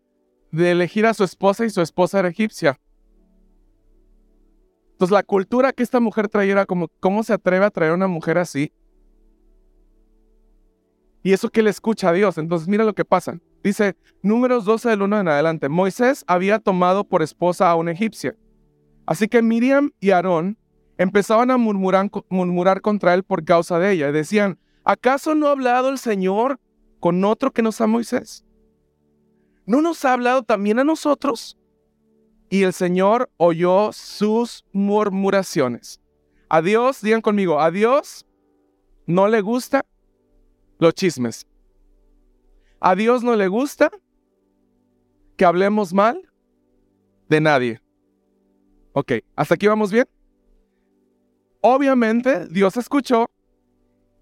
de 0.51 0.72
elegir 0.72 1.07
a 1.07 1.14
su 1.14 1.22
esposa 1.22 1.64
y 1.64 1.70
su 1.70 1.81
esposa 1.81 2.18
era 2.18 2.29
egipcia. 2.29 2.79
Entonces 4.92 5.12
la 5.12 5.22
cultura 5.22 5.72
que 5.72 5.83
esta 5.83 6.01
mujer 6.01 6.29
traía 6.29 6.53
era 6.53 6.66
como, 6.66 6.88
¿cómo 7.01 7.22
se 7.22 7.33
atreve 7.33 7.64
a 7.64 7.70
traer 7.70 7.92
a 7.92 7.94
una 7.94 8.09
mujer 8.09 8.38
así? 8.38 8.72
Y 11.22 11.33
eso 11.33 11.51
que 11.51 11.62
le 11.62 11.70
escucha 11.70 12.09
a 12.09 12.12
Dios. 12.12 12.37
Entonces 12.37 12.66
mira 12.66 12.85
lo 12.85 12.94
que 12.94 13.05
pasa. 13.05 13.38
Dice, 13.62 13.96
números 14.22 14.64
12 14.64 14.90
del 14.90 15.03
1 15.03 15.20
en 15.20 15.29
adelante, 15.29 15.68
Moisés 15.68 16.25
había 16.27 16.59
tomado 16.59 17.05
por 17.05 17.22
esposa 17.22 17.70
a 17.70 17.77
una 17.77 17.92
egipcia 17.92 18.37
Así 19.12 19.29
que 19.29 19.42
Miriam 19.42 19.92
y 20.01 20.12
Aarón 20.12 20.57
empezaban 20.96 21.51
a 21.51 21.59
murmurar, 21.59 22.11
murmurar 22.31 22.81
contra 22.81 23.12
él 23.12 23.25
por 23.25 23.44
causa 23.44 23.79
de 23.79 23.92
ella. 23.92 24.09
Y 24.09 24.12
decían, 24.12 24.59
¿acaso 24.85 25.35
no 25.35 25.48
ha 25.48 25.51
hablado 25.51 25.90
el 25.90 25.98
Señor 25.98 26.59
con 26.98 27.22
otro 27.22 27.53
que 27.53 27.61
no 27.61 27.72
sea 27.72 27.87
Moisés? 27.87 28.42
¿No 29.66 29.83
nos 29.83 30.03
ha 30.07 30.14
hablado 30.14 30.44
también 30.44 30.79
a 30.79 30.85
nosotros? 30.85 31.59
Y 32.48 32.62
el 32.62 32.72
Señor 32.72 33.31
oyó 33.37 33.92
sus 33.92 34.64
murmuraciones. 34.72 36.01
A 36.48 36.62
Dios, 36.62 37.03
digan 37.03 37.20
conmigo, 37.20 37.61
a 37.61 37.70
Dios 37.70 38.25
no 39.07 39.29
le 39.29 39.42
gusta 39.42 39.85
los 40.79 40.94
chismes. 40.94 41.46
A 42.81 42.94
Dios 42.94 43.22
no 43.22 43.37
le 43.37 43.48
gusta 43.48 43.90
que 45.37 45.44
hablemos 45.44 45.92
mal 45.92 46.33
de 47.29 47.42
nadie. 47.42 47.82
Ok, 48.94 49.12
¿hasta 49.37 49.55
aquí 49.55 49.66
vamos 49.66 49.90
bien? 49.90 50.07
Obviamente 51.61 52.46
Dios 52.48 52.76
escuchó 52.76 53.31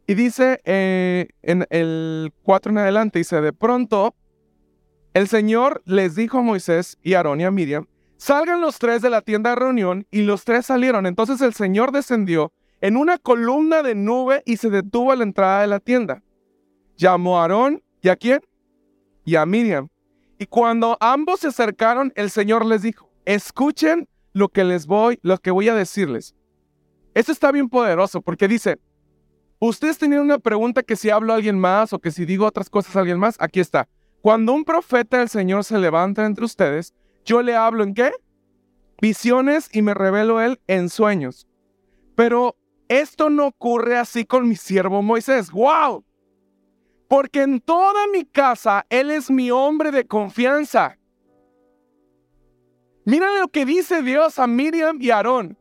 y 0.07 0.15
dice 0.15 0.61
eh, 0.65 1.29
en 1.43 1.67
el 1.71 2.33
4 2.43 2.71
en 2.73 2.79
adelante, 2.79 3.19
dice, 3.19 3.41
de 3.41 3.53
pronto 3.53 4.15
el 5.15 5.27
Señor 5.27 5.83
les 5.87 6.15
dijo 6.15 6.39
a 6.39 6.43
Moisés 6.43 6.99
y 7.03 7.15
a 7.15 7.19
Aarón 7.19 7.41
y 7.41 7.45
a 7.45 7.51
Miriam, 7.51 7.87
salgan 8.17 8.61
los 8.61 8.79
tres 8.79 9.03
de 9.03 9.11
la 9.11 9.23
tienda 9.23 9.51
de 9.51 9.57
reunión 9.57 10.07
y 10.11 10.23
los 10.23 10.45
tres 10.45 10.67
salieron. 10.67 11.07
Entonces 11.07 11.41
el 11.41 11.55
Señor 11.55 11.91
descendió 11.91 12.53
en 12.81 12.97
una 12.97 13.19
columna 13.19 13.83
de 13.83 13.95
nube 13.95 14.43
y 14.47 14.57
se 14.57 14.71
detuvo 14.71 15.11
a 15.11 15.17
la 15.17 15.25
entrada 15.25 15.63
de 15.63 15.67
la 15.67 15.81
tienda. 15.81 16.23
Llamó 16.97 17.39
a 17.39 17.43
Aarón 17.43 17.83
y 18.03 18.09
a 18.09 18.17
quién? 18.17 18.41
Y 19.25 19.35
a 19.35 19.47
Miriam. 19.47 19.89
Y 20.39 20.47
cuando 20.47 20.97
ambos 21.01 21.41
se 21.41 21.49
acercaron, 21.49 22.13
el 22.15 22.31
Señor 22.31 22.65
les 22.67 22.83
dijo, 22.83 23.11
escuchen 23.25 24.09
lo 24.33 24.49
que 24.49 24.65
les 24.65 24.87
voy, 24.87 25.19
lo 25.23 25.39
que 25.39 25.51
voy 25.51 25.69
a 25.69 25.75
decirles. 25.75 26.35
Esto 27.15 27.33
está 27.33 27.51
bien 27.53 27.69
poderoso 27.69 28.21
porque 28.23 28.49
dice, 28.49 28.79
ustedes 29.59 29.99
tenían 29.99 30.23
una 30.23 30.39
pregunta 30.39 30.83
que 30.83 30.97
si 30.97 31.11
hablo 31.11 31.33
a 31.33 31.37
alguien 31.37 31.59
más 31.59 31.93
o 31.93 31.99
que 31.99 32.11
si 32.11 32.25
digo 32.25 32.47
otras 32.47 32.71
cosas 32.71 32.95
a 32.97 33.01
alguien 33.01 33.19
más, 33.19 33.37
aquí 33.41 33.61
está. 33.61 33.89
Cuando 34.21 34.53
un 34.53 34.65
profeta 34.65 35.19
del 35.19 35.29
Señor 35.29 35.65
se 35.65 35.79
levanta 35.79 36.25
entre 36.27 36.45
ustedes, 36.45 36.95
yo 37.25 37.43
le 37.43 37.57
hablo 37.57 37.83
en 37.83 37.95
qué? 37.95 38.13
Visiones 39.01 39.69
y 39.73 39.83
me 39.83 39.95
revelo 39.95 40.41
él 40.41 40.61
en 40.67 40.89
sueños. 40.89 41.49
Pero 42.15 42.57
esto 42.89 43.31
no 43.31 43.47
ocurre 43.47 43.97
así 43.97 44.25
con 44.25 44.49
mi 44.49 44.57
siervo 44.57 45.03
Moisés. 45.03 45.51
¡Wow! 45.51 46.05
Porque 47.09 47.43
en 47.43 47.61
toda 47.61 48.07
mi 48.13 48.25
casa 48.25 48.87
él 48.91 49.11
es 49.11 49.31
mi 49.31 49.51
hombre 49.51 49.91
de 49.91 50.07
confianza 50.07 51.00
Mira 53.05 53.27
lo 53.41 53.49
que 53.49 53.65
dice 53.65 54.03
Dios 54.03 54.39
a 54.39 54.47
Miriam 54.47 54.99
y 55.01 55.11
Aarón. 55.11 55.57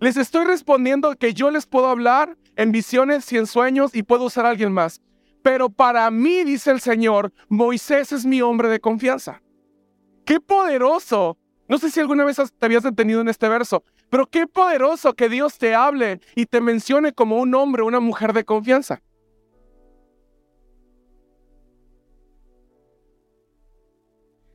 Les 0.00 0.16
estoy 0.16 0.44
respondiendo 0.44 1.14
que 1.16 1.32
yo 1.32 1.50
les 1.50 1.66
puedo 1.66 1.88
hablar 1.88 2.36
en 2.56 2.72
visiones 2.72 3.32
y 3.32 3.38
en 3.38 3.46
sueños 3.46 3.94
y 3.94 4.02
puedo 4.02 4.24
usar 4.24 4.44
a 4.44 4.50
alguien 4.50 4.72
más. 4.72 5.00
Pero 5.42 5.70
para 5.70 6.10
mí, 6.10 6.44
dice 6.44 6.70
el 6.70 6.80
Señor, 6.80 7.32
Moisés 7.48 8.12
es 8.12 8.26
mi 8.26 8.42
hombre 8.42 8.68
de 8.68 8.80
confianza. 8.80 9.42
Qué 10.24 10.40
poderoso. 10.40 11.38
No 11.68 11.78
sé 11.78 11.90
si 11.90 12.00
alguna 12.00 12.24
vez 12.24 12.36
te 12.36 12.66
habías 12.66 12.82
detenido 12.82 13.20
en 13.20 13.28
este 13.28 13.48
verso, 13.48 13.84
pero 14.10 14.26
qué 14.26 14.46
poderoso 14.46 15.14
que 15.14 15.28
Dios 15.28 15.56
te 15.56 15.74
hable 15.74 16.20
y 16.34 16.46
te 16.46 16.60
mencione 16.60 17.12
como 17.12 17.38
un 17.38 17.54
hombre 17.54 17.82
o 17.82 17.86
una 17.86 18.00
mujer 18.00 18.34
de 18.34 18.44
confianza. 18.44 19.02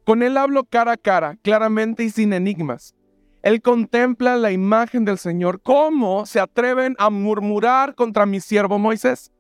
Con 0.10 0.24
Él 0.24 0.38
hablo 0.38 0.63
cara 0.63 0.93
a 0.93 0.98
cara, 0.98 1.38
claramente 1.43 2.04
y 2.04 2.10
sin 2.10 2.34
enigmas. 2.34 2.95
Él 3.43 3.62
contempla 3.62 4.38
la 4.38 4.52
imagen 4.52 5.06
del 5.06 5.19
Señor. 5.19 5.62
¿Cómo 5.62 6.26
se 6.26 6.39
atreven 6.39 6.95
a 6.98 7.12
murmurar 7.12 7.93
contra 7.93 8.26
mi 8.26 8.39
siervo 8.39 8.80
Moisés? 8.80 9.32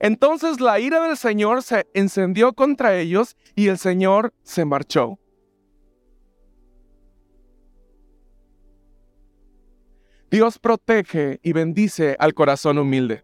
Entonces 0.00 0.60
la 0.60 0.80
ira 0.80 1.00
del 1.06 1.16
Señor 1.16 1.62
se 1.62 1.86
encendió 1.94 2.54
contra 2.54 2.98
ellos 2.98 3.36
y 3.54 3.68
el 3.68 3.78
Señor 3.78 4.34
se 4.42 4.64
marchó. 4.64 5.20
Dios 10.28 10.58
protege 10.58 11.38
y 11.40 11.52
bendice 11.52 12.16
al 12.18 12.34
corazón 12.34 12.78
humilde. 12.78 13.22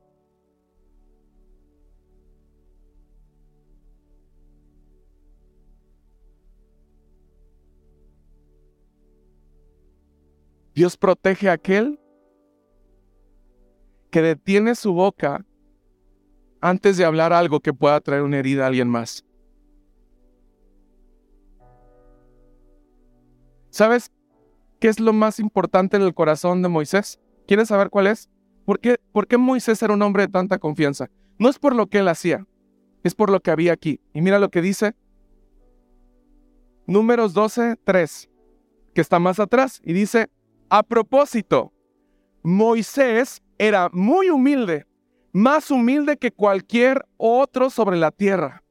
Dios 10.80 10.96
protege 10.96 11.50
a 11.50 11.52
aquel 11.52 12.00
que 14.10 14.22
detiene 14.22 14.74
su 14.74 14.94
boca 14.94 15.44
antes 16.62 16.96
de 16.96 17.04
hablar 17.04 17.34
algo 17.34 17.60
que 17.60 17.74
pueda 17.74 18.00
traer 18.00 18.22
una 18.22 18.38
herida 18.38 18.64
a 18.64 18.68
alguien 18.68 18.88
más. 18.88 19.22
¿Sabes 23.68 24.10
qué 24.78 24.88
es 24.88 25.00
lo 25.00 25.12
más 25.12 25.38
importante 25.38 25.98
en 25.98 26.02
el 26.02 26.14
corazón 26.14 26.62
de 26.62 26.70
Moisés? 26.70 27.20
¿Quieres 27.46 27.68
saber 27.68 27.90
cuál 27.90 28.06
es? 28.06 28.30
¿Por 28.64 28.80
qué, 28.80 28.96
¿Por 29.12 29.26
qué 29.26 29.36
Moisés 29.36 29.82
era 29.82 29.92
un 29.92 30.00
hombre 30.00 30.22
de 30.22 30.32
tanta 30.32 30.58
confianza? 30.58 31.10
No 31.38 31.50
es 31.50 31.58
por 31.58 31.76
lo 31.76 31.88
que 31.88 31.98
él 31.98 32.08
hacía, 32.08 32.46
es 33.02 33.14
por 33.14 33.28
lo 33.28 33.40
que 33.40 33.50
había 33.50 33.74
aquí. 33.74 34.00
Y 34.14 34.22
mira 34.22 34.38
lo 34.38 34.48
que 34.48 34.62
dice 34.62 34.94
Números 36.86 37.34
12, 37.34 37.76
3, 37.84 38.30
que 38.94 39.02
está 39.02 39.18
más 39.18 39.40
atrás, 39.40 39.82
y 39.84 39.92
dice, 39.92 40.30
a 40.70 40.82
propósito, 40.82 41.72
Moisés 42.42 43.42
era 43.58 43.90
muy 43.92 44.30
humilde 44.30 44.86
más 45.32 45.70
humilde 45.70 46.16
que 46.16 46.32
cualquier 46.32 47.06
otro 47.16 47.70
sobre 47.70 47.96
la 47.96 48.10
tierra. 48.10 48.62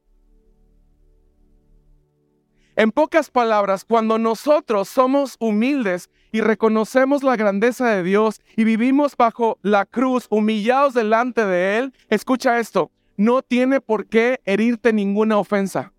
En 2.76 2.92
pocas 2.92 3.30
palabras, 3.30 3.84
cuando 3.84 4.18
nosotros 4.18 4.88
somos 4.88 5.36
humildes 5.38 6.08
y 6.32 6.40
reconocemos 6.40 7.22
la 7.22 7.36
grandeza 7.36 7.88
de 7.88 8.02
Dios 8.02 8.40
y 8.56 8.64
vivimos 8.64 9.16
bajo 9.16 9.58
la 9.62 9.84
cruz, 9.84 10.26
humillados 10.30 10.94
delante 10.94 11.44
de 11.44 11.78
Él, 11.78 11.94
escucha 12.08 12.58
esto, 12.58 12.90
no 13.16 13.42
tiene 13.42 13.80
por 13.80 14.06
qué 14.06 14.40
herirte 14.44 14.92
ninguna 14.92 15.38
ofensa. 15.38 15.92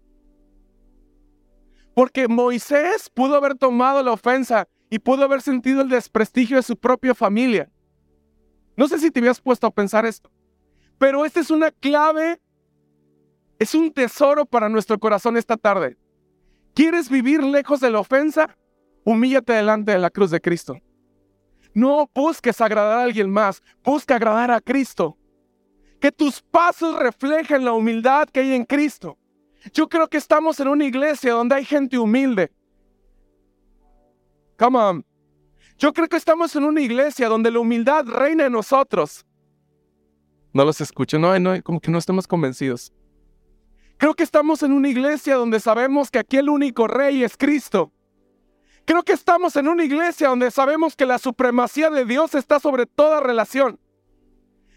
Porque 1.94 2.28
Moisés 2.28 3.10
pudo 3.14 3.36
haber 3.36 3.56
tomado 3.56 4.02
la 4.02 4.14
ofensa 4.14 4.68
y 4.92 5.00
pudo 5.00 5.24
haber 5.24 5.42
sentido 5.42 5.82
el 5.82 5.90
desprestigio 5.90 6.58
de 6.58 6.64
su 6.64 6.76
propia 6.76 7.16
familia. 7.16 7.72
No 8.76 8.90
sé 8.90 9.00
si 9.00 9.10
te 9.10 9.22
habías 9.22 9.40
puesto 9.40 9.66
a 9.66 9.72
pensar 9.72 10.06
esto. 10.06 10.30
Pero 11.00 11.26
esta 11.26 11.40
es 11.40 11.50
una 11.50 11.72
clave, 11.72 12.42
es 13.58 13.74
un 13.74 13.92
tesoro 13.94 14.46
para 14.46 14.68
nuestro 14.68 15.00
corazón 15.00 15.38
esta 15.38 15.56
tarde. 15.56 15.98
¿Quieres 16.76 17.10
vivir 17.10 17.42
lejos 17.42 17.80
de 17.80 17.90
la 17.90 18.00
ofensa? 18.00 18.58
Humíllate 19.06 19.54
delante 19.54 19.94
de 19.94 20.00
la 20.00 20.10
cruz 20.10 20.30
de 20.30 20.42
Cristo. 20.42 20.78
No 21.74 22.12
busques 22.14 22.60
agradar 22.60 23.00
a 23.00 23.04
alguien 23.04 23.32
más, 23.32 23.64
busca 23.86 24.16
agradar 24.18 24.52
a 24.52 24.60
Cristo. 24.60 25.18
Que 26.02 26.12
tus 26.12 26.42
pasos 26.42 27.00
reflejen 27.00 27.64
la 27.64 27.72
humildad 27.72 28.28
que 28.28 28.42
hay 28.42 28.54
en 28.54 28.66
Cristo. 28.66 29.18
Yo 29.74 29.88
creo 29.88 30.10
que 30.10 30.18
estamos 30.18 30.60
en 30.60 30.68
una 30.68 30.84
iglesia 30.84 31.32
donde 31.32 31.56
hay 31.56 31.64
gente 31.64 31.98
humilde. 31.98 32.52
Come 34.62 34.78
on. 34.78 35.04
Yo 35.80 35.92
creo 35.92 36.08
que 36.08 36.18
estamos 36.18 36.56
en 36.56 36.64
una 36.66 36.82
iglesia 36.82 37.28
donde 37.28 37.50
la 37.50 37.58
humildad 37.58 38.06
reina 38.06 38.46
en 38.46 38.52
nosotros. 38.52 39.26
No 40.54 40.64
los 40.64 40.80
escucho, 40.82 41.18
no, 41.18 41.40
no, 41.40 41.60
como 41.64 41.80
que 41.80 41.90
no 41.90 41.98
estamos 41.98 42.28
convencidos. 42.28 42.94
Creo 43.98 44.14
que 44.14 44.22
estamos 44.22 44.62
en 44.62 44.72
una 44.72 44.88
iglesia 44.88 45.34
donde 45.34 45.60
sabemos 45.60 46.12
que 46.12 46.20
aquí 46.20 46.38
el 46.38 46.48
único 46.48 46.86
rey 46.86 47.24
es 47.24 47.38
Cristo. 47.38 47.92
Creo 48.86 49.02
que 49.02 49.14
estamos 49.14 49.56
en 49.56 49.68
una 49.68 49.84
iglesia 49.84 50.28
donde 50.28 50.52
sabemos 50.52 50.96
que 50.96 51.08
la 51.08 51.18
supremacía 51.18 51.90
de 51.90 52.06
Dios 52.06 52.36
está 52.36 52.60
sobre 52.60 52.86
toda 52.86 53.20
relación. 53.20 53.80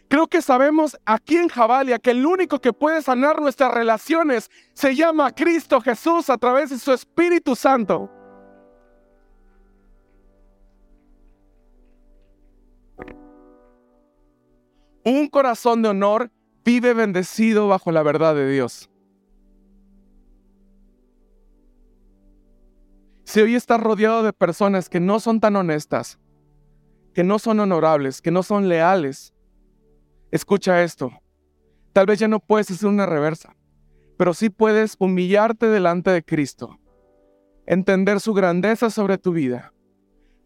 Creo 0.09 0.29
que 0.29 0.41
sabemos 0.41 0.97
aquí 1.05 1.37
en 1.37 1.49
Jabalia 1.49 1.99
que 1.99 2.13
el 2.13 2.25
único 2.25 2.59
que 2.59 2.73
puede 2.73 3.03
sanar 3.03 3.39
nuestras 3.39 3.75
relaciones 3.75 4.51
se 4.73 4.97
llama 4.97 5.33
Cristo 5.33 5.83
Jesús 5.83 6.31
a 6.31 6.39
través 6.39 6.71
de 6.71 6.79
su 6.79 6.91
Espíritu 6.91 7.55
Santo. 7.55 8.24
Un 15.05 15.29
corazón 15.29 15.83
de 15.83 15.91
honor 15.91 16.31
vive 16.65 16.95
bendecido 16.95 17.69
bajo 17.69 17.93
la 17.93 18.03
verdad 18.03 18.35
de 18.35 18.51
Dios. 18.51 18.91
Si 23.25 23.41
hoy 23.41 23.55
estás 23.55 23.81
rodeado 23.81 24.23
de 24.23 24.33
personas 24.33 24.89
que 24.89 25.01
no 25.01 25.21
son 25.21 25.41
tan 25.41 25.57
honestas, 25.57 26.19
que 27.13 27.23
no 27.23 27.39
son 27.39 27.61
honorables, 27.61 28.23
que 28.23 28.31
no 28.31 28.43
son 28.43 28.69
leales, 28.69 29.35
escucha 30.31 30.83
esto. 30.83 31.13
Tal 31.93 32.07
vez 32.07 32.19
ya 32.19 32.29
no 32.29 32.41
puedes 32.41 32.71
hacer 32.71 32.89
una 32.89 33.05
reversa, 33.05 33.55
pero 34.17 34.33
sí 34.33 34.49
puedes 34.49 34.97
humillarte 34.99 35.67
delante 35.67 36.13
de 36.13 36.25
Cristo, 36.25 36.79
entender 37.67 38.21
su 38.21 38.33
grandeza 38.33 38.89
sobre 38.89 39.19
tu 39.19 39.33
vida, 39.33 39.75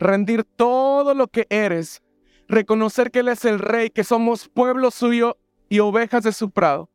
rendir 0.01 0.43
todo 0.43 1.15
lo 1.15 1.29
que 1.29 1.47
eres 1.49 2.03
reconocer 2.49 3.11
que 3.11 3.21
Él 3.21 3.29
es 3.29 3.45
el 3.45 3.59
Rey, 3.59 3.91
que 3.91 4.05
somos 4.05 4.49
pueblo 4.49 4.91
suyo 4.91 5.37
y 5.69 5.81
ovejas 5.81 6.25
de 6.25 6.33
su 6.33 6.51
prado. 6.51 6.91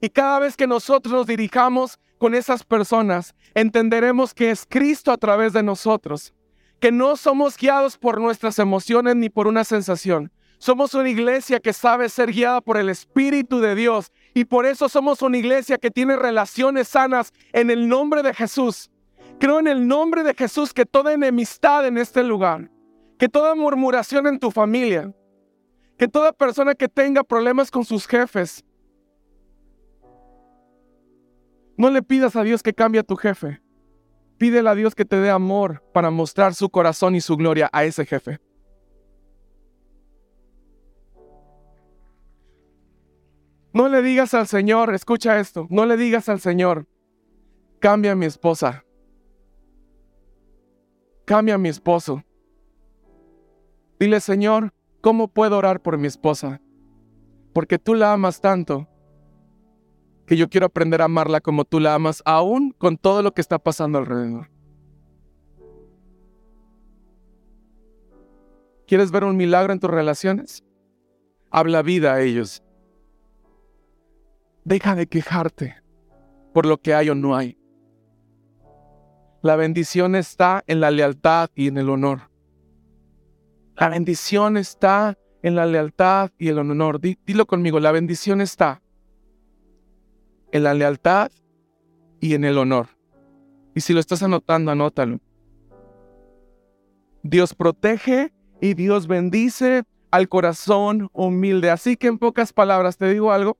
Y 0.00 0.08
cada 0.10 0.38
vez 0.38 0.56
que 0.56 0.66
nosotros 0.66 1.12
nos 1.12 1.26
dirijamos 1.26 1.98
con 2.18 2.34
esas 2.34 2.64
personas, 2.64 3.34
entenderemos 3.54 4.34
que 4.34 4.50
es 4.50 4.66
Cristo 4.68 5.12
a 5.12 5.16
través 5.16 5.52
de 5.52 5.62
nosotros, 5.62 6.34
que 6.80 6.90
no 6.90 7.16
somos 7.16 7.56
guiados 7.56 7.98
por 7.98 8.20
nuestras 8.20 8.58
emociones 8.58 9.16
ni 9.16 9.28
por 9.28 9.46
una 9.46 9.64
sensación. 9.64 10.32
Somos 10.58 10.94
una 10.94 11.08
iglesia 11.08 11.58
que 11.58 11.72
sabe 11.72 12.08
ser 12.08 12.30
guiada 12.30 12.60
por 12.60 12.76
el 12.76 12.88
Espíritu 12.88 13.58
de 13.58 13.74
Dios 13.74 14.12
y 14.34 14.44
por 14.44 14.66
eso 14.66 14.88
somos 14.88 15.20
una 15.22 15.36
iglesia 15.36 15.78
que 15.78 15.90
tiene 15.90 16.16
relaciones 16.16 16.86
sanas 16.88 17.32
en 17.52 17.70
el 17.70 17.88
nombre 17.88 18.22
de 18.22 18.32
Jesús. 18.32 18.88
Creo 19.40 19.58
en 19.58 19.66
el 19.66 19.88
nombre 19.88 20.22
de 20.22 20.34
Jesús 20.34 20.72
que 20.72 20.86
toda 20.86 21.12
enemistad 21.12 21.84
en 21.86 21.98
este 21.98 22.22
lugar, 22.22 22.70
que 23.22 23.28
toda 23.28 23.54
murmuración 23.54 24.26
en 24.26 24.40
tu 24.40 24.50
familia, 24.50 25.14
que 25.96 26.08
toda 26.08 26.32
persona 26.32 26.74
que 26.74 26.88
tenga 26.88 27.22
problemas 27.22 27.70
con 27.70 27.84
sus 27.84 28.04
jefes, 28.04 28.64
no 31.76 31.88
le 31.88 32.02
pidas 32.02 32.34
a 32.34 32.42
Dios 32.42 32.64
que 32.64 32.74
cambie 32.74 32.98
a 33.00 33.04
tu 33.04 33.14
jefe. 33.14 33.62
Pídele 34.38 34.68
a 34.68 34.74
Dios 34.74 34.96
que 34.96 35.04
te 35.04 35.20
dé 35.20 35.30
amor 35.30 35.84
para 35.92 36.10
mostrar 36.10 36.52
su 36.52 36.68
corazón 36.68 37.14
y 37.14 37.20
su 37.20 37.36
gloria 37.36 37.70
a 37.72 37.84
ese 37.84 38.04
jefe. 38.04 38.40
No 43.72 43.88
le 43.88 44.02
digas 44.02 44.34
al 44.34 44.48
Señor, 44.48 44.92
escucha 44.92 45.38
esto, 45.38 45.68
no 45.70 45.86
le 45.86 45.96
digas 45.96 46.28
al 46.28 46.40
Señor, 46.40 46.88
cambia 47.78 48.10
a 48.10 48.16
mi 48.16 48.26
esposa, 48.26 48.84
cambia 51.24 51.54
a 51.54 51.58
mi 51.58 51.68
esposo. 51.68 52.24
Dile, 54.02 54.18
Señor, 54.18 54.74
¿cómo 55.00 55.28
puedo 55.28 55.56
orar 55.56 55.80
por 55.80 55.96
mi 55.96 56.08
esposa? 56.08 56.60
Porque 57.52 57.78
tú 57.78 57.94
la 57.94 58.12
amas 58.12 58.40
tanto 58.40 58.88
que 60.26 60.36
yo 60.36 60.50
quiero 60.50 60.66
aprender 60.66 61.00
a 61.00 61.04
amarla 61.04 61.40
como 61.40 61.64
tú 61.64 61.78
la 61.78 61.94
amas, 61.94 62.20
aún 62.24 62.72
con 62.72 62.96
todo 62.96 63.22
lo 63.22 63.32
que 63.32 63.40
está 63.40 63.60
pasando 63.60 63.98
alrededor. 63.98 64.50
¿Quieres 68.88 69.12
ver 69.12 69.22
un 69.22 69.36
milagro 69.36 69.72
en 69.72 69.78
tus 69.78 69.88
relaciones? 69.88 70.64
Habla 71.52 71.82
vida 71.82 72.14
a 72.14 72.22
ellos. 72.22 72.60
Deja 74.64 74.96
de 74.96 75.06
quejarte 75.06 75.76
por 76.52 76.66
lo 76.66 76.78
que 76.78 76.92
hay 76.92 77.08
o 77.08 77.14
no 77.14 77.36
hay. 77.36 77.56
La 79.42 79.54
bendición 79.54 80.16
está 80.16 80.64
en 80.66 80.80
la 80.80 80.90
lealtad 80.90 81.50
y 81.54 81.68
en 81.68 81.78
el 81.78 81.88
honor. 81.88 82.31
La 83.76 83.88
bendición 83.88 84.56
está 84.56 85.16
en 85.42 85.56
la 85.56 85.66
lealtad 85.66 86.30
y 86.38 86.48
el 86.48 86.58
honor. 86.58 87.00
dilo 87.00 87.46
conmigo, 87.46 87.80
la 87.80 87.92
bendición 87.92 88.40
está 88.40 88.82
en 90.52 90.62
la 90.62 90.74
lealtad 90.74 91.30
y 92.20 92.34
en 92.34 92.44
el 92.44 92.58
honor. 92.58 92.88
Y 93.74 93.80
si 93.80 93.92
lo 93.92 94.00
estás 94.00 94.22
anotando, 94.22 94.70
anótalo. 94.70 95.18
Dios 97.22 97.54
protege 97.54 98.32
y 98.60 98.74
Dios 98.74 99.06
bendice 99.06 99.84
al 100.10 100.28
corazón 100.28 101.08
humilde. 101.12 101.70
Así 101.70 101.96
que 101.96 102.08
en 102.08 102.18
pocas 102.18 102.52
palabras 102.52 102.98
te 102.98 103.08
digo 103.08 103.32
algo. 103.32 103.58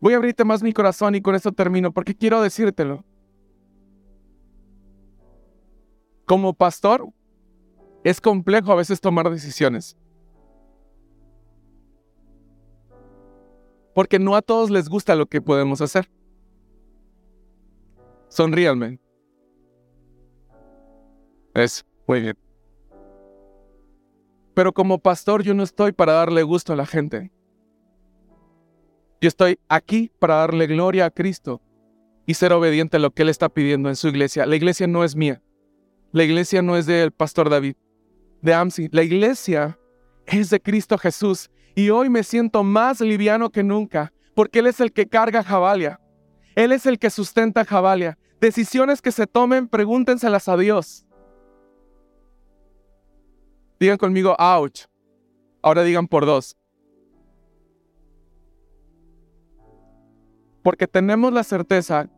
Voy 0.00 0.14
a 0.14 0.16
abrirte 0.16 0.44
más 0.44 0.62
mi 0.62 0.72
corazón 0.72 1.14
y 1.14 1.20
con 1.20 1.34
esto 1.34 1.52
termino 1.52 1.92
porque 1.92 2.14
quiero 2.14 2.40
decírtelo. 2.40 3.04
Como 6.24 6.54
pastor, 6.54 7.08
es 8.04 8.20
complejo 8.20 8.72
a 8.72 8.76
veces 8.76 9.00
tomar 9.00 9.30
decisiones. 9.30 9.96
Porque 13.94 14.18
no 14.18 14.34
a 14.34 14.42
todos 14.42 14.70
les 14.70 14.88
gusta 14.88 15.14
lo 15.14 15.26
que 15.26 15.40
podemos 15.40 15.80
hacer. 15.80 16.10
Sonríanme. 18.28 18.98
Es 21.54 21.84
muy 22.06 22.20
bien. 22.20 22.38
Pero 24.54 24.72
como 24.72 24.98
pastor 24.98 25.42
yo 25.42 25.54
no 25.54 25.62
estoy 25.62 25.92
para 25.92 26.14
darle 26.14 26.42
gusto 26.42 26.72
a 26.72 26.76
la 26.76 26.86
gente. 26.86 27.30
Yo 29.20 29.28
estoy 29.28 29.58
aquí 29.68 30.10
para 30.18 30.36
darle 30.36 30.66
gloria 30.66 31.06
a 31.06 31.10
Cristo 31.10 31.60
y 32.26 32.34
ser 32.34 32.52
obediente 32.52 32.96
a 32.96 33.00
lo 33.00 33.12
que 33.12 33.22
Él 33.22 33.28
está 33.28 33.48
pidiendo 33.48 33.88
en 33.88 33.96
su 33.96 34.08
iglesia. 34.08 34.46
La 34.46 34.56
iglesia 34.56 34.86
no 34.86 35.04
es 35.04 35.14
mía. 35.14 35.42
La 36.12 36.24
iglesia 36.24 36.60
no 36.60 36.76
es 36.76 36.86
del 36.86 37.12
pastor 37.12 37.48
David, 37.48 37.76
de 38.42 38.52
Amsi. 38.52 38.88
La 38.92 39.02
iglesia 39.02 39.78
es 40.26 40.50
de 40.50 40.60
Cristo 40.60 40.98
Jesús. 40.98 41.50
Y 41.74 41.88
hoy 41.88 42.10
me 42.10 42.22
siento 42.22 42.62
más 42.62 43.00
liviano 43.00 43.48
que 43.50 43.62
nunca, 43.62 44.12
porque 44.34 44.58
Él 44.58 44.66
es 44.66 44.80
el 44.80 44.92
que 44.92 45.06
carga 45.06 45.42
Jabalia. 45.42 45.98
Él 46.54 46.72
es 46.72 46.84
el 46.84 46.98
que 46.98 47.08
sustenta 47.08 47.64
Jabalia. 47.64 48.18
Decisiones 48.40 49.00
que 49.00 49.12
se 49.12 49.26
tomen, 49.26 49.68
pregúntenselas 49.68 50.48
a 50.48 50.56
Dios. 50.56 51.06
Digan 53.80 53.96
conmigo, 53.96 54.36
ouch. 54.38 54.84
Ahora 55.62 55.82
digan 55.82 56.06
por 56.06 56.26
dos. 56.26 56.56
Porque 60.62 60.86
tenemos 60.86 61.32
la 61.32 61.42
certeza 61.42 62.10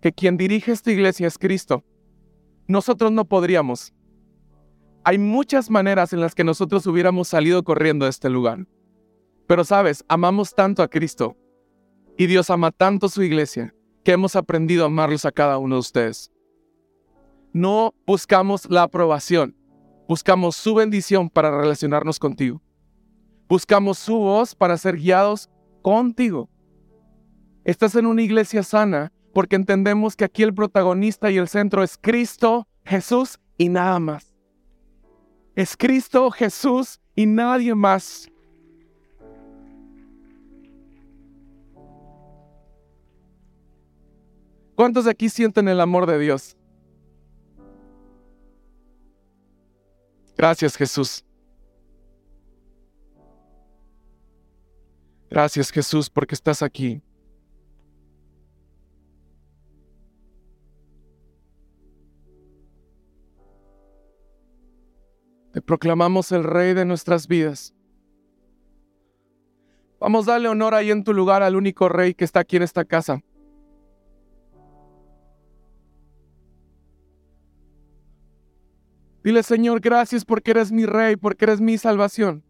que 0.00 0.12
quien 0.12 0.36
dirige 0.36 0.72
esta 0.72 0.92
iglesia 0.92 1.26
es 1.26 1.38
Cristo. 1.38 1.82
Nosotros 2.66 3.10
no 3.10 3.24
podríamos. 3.24 3.92
Hay 5.04 5.18
muchas 5.18 5.70
maneras 5.70 6.12
en 6.12 6.20
las 6.20 6.34
que 6.34 6.44
nosotros 6.44 6.86
hubiéramos 6.86 7.28
salido 7.28 7.62
corriendo 7.62 8.06
de 8.06 8.10
este 8.10 8.30
lugar. 8.30 8.66
Pero 9.46 9.64
sabes, 9.64 10.04
amamos 10.08 10.54
tanto 10.54 10.82
a 10.82 10.88
Cristo 10.88 11.36
y 12.16 12.26
Dios 12.26 12.48
ama 12.50 12.70
tanto 12.70 13.08
su 13.08 13.22
iglesia 13.22 13.74
que 14.02 14.12
hemos 14.12 14.36
aprendido 14.36 14.84
a 14.84 14.86
amarlos 14.86 15.24
a 15.24 15.32
cada 15.32 15.58
uno 15.58 15.76
de 15.76 15.80
ustedes. 15.80 16.30
No 17.52 17.94
buscamos 18.06 18.68
la 18.70 18.82
aprobación, 18.82 19.54
Buscamos 20.06 20.56
su 20.56 20.74
bendición 20.74 21.30
para 21.30 21.56
relacionarnos 21.56 22.18
contigo. 22.18 22.60
Buscamos 23.48 23.98
su 23.98 24.16
voz 24.18 24.54
para 24.54 24.76
ser 24.76 24.96
guiados 24.96 25.48
contigo. 25.80 26.50
Estás 27.64 27.94
en 27.94 28.04
una 28.04 28.20
iglesia 28.20 28.62
sana 28.62 29.12
porque 29.32 29.56
entendemos 29.56 30.14
que 30.14 30.24
aquí 30.24 30.42
el 30.42 30.52
protagonista 30.52 31.30
y 31.30 31.38
el 31.38 31.48
centro 31.48 31.82
es 31.82 31.96
Cristo, 31.96 32.68
Jesús 32.84 33.40
y 33.56 33.70
nada 33.70 33.98
más. 33.98 34.33
Es 35.54 35.76
Cristo, 35.76 36.30
Jesús 36.30 37.00
y 37.14 37.26
nadie 37.26 37.74
más. 37.74 38.28
¿Cuántos 44.74 45.04
de 45.04 45.12
aquí 45.12 45.28
sienten 45.28 45.68
el 45.68 45.80
amor 45.80 46.06
de 46.06 46.18
Dios? 46.18 46.56
Gracias 50.36 50.76
Jesús. 50.76 51.24
Gracias 55.30 55.70
Jesús 55.70 56.10
porque 56.10 56.34
estás 56.34 56.62
aquí. 56.62 57.00
Te 65.54 65.62
proclamamos 65.62 66.32
el 66.32 66.42
Rey 66.42 66.74
de 66.74 66.84
nuestras 66.84 67.28
vidas. 67.28 67.72
Vamos 70.00 70.26
a 70.26 70.32
darle 70.32 70.48
honor 70.48 70.74
ahí 70.74 70.90
en 70.90 71.04
tu 71.04 71.14
lugar 71.14 71.44
al 71.44 71.54
único 71.54 71.88
Rey 71.88 72.12
que 72.12 72.24
está 72.24 72.40
aquí 72.40 72.56
en 72.56 72.64
esta 72.64 72.84
casa. 72.84 73.22
Dile, 79.22 79.44
Señor, 79.44 79.78
gracias 79.78 80.24
porque 80.24 80.50
eres 80.50 80.72
mi 80.72 80.86
rey, 80.86 81.14
porque 81.14 81.44
eres 81.44 81.60
mi 81.60 81.78
salvación. 81.78 82.42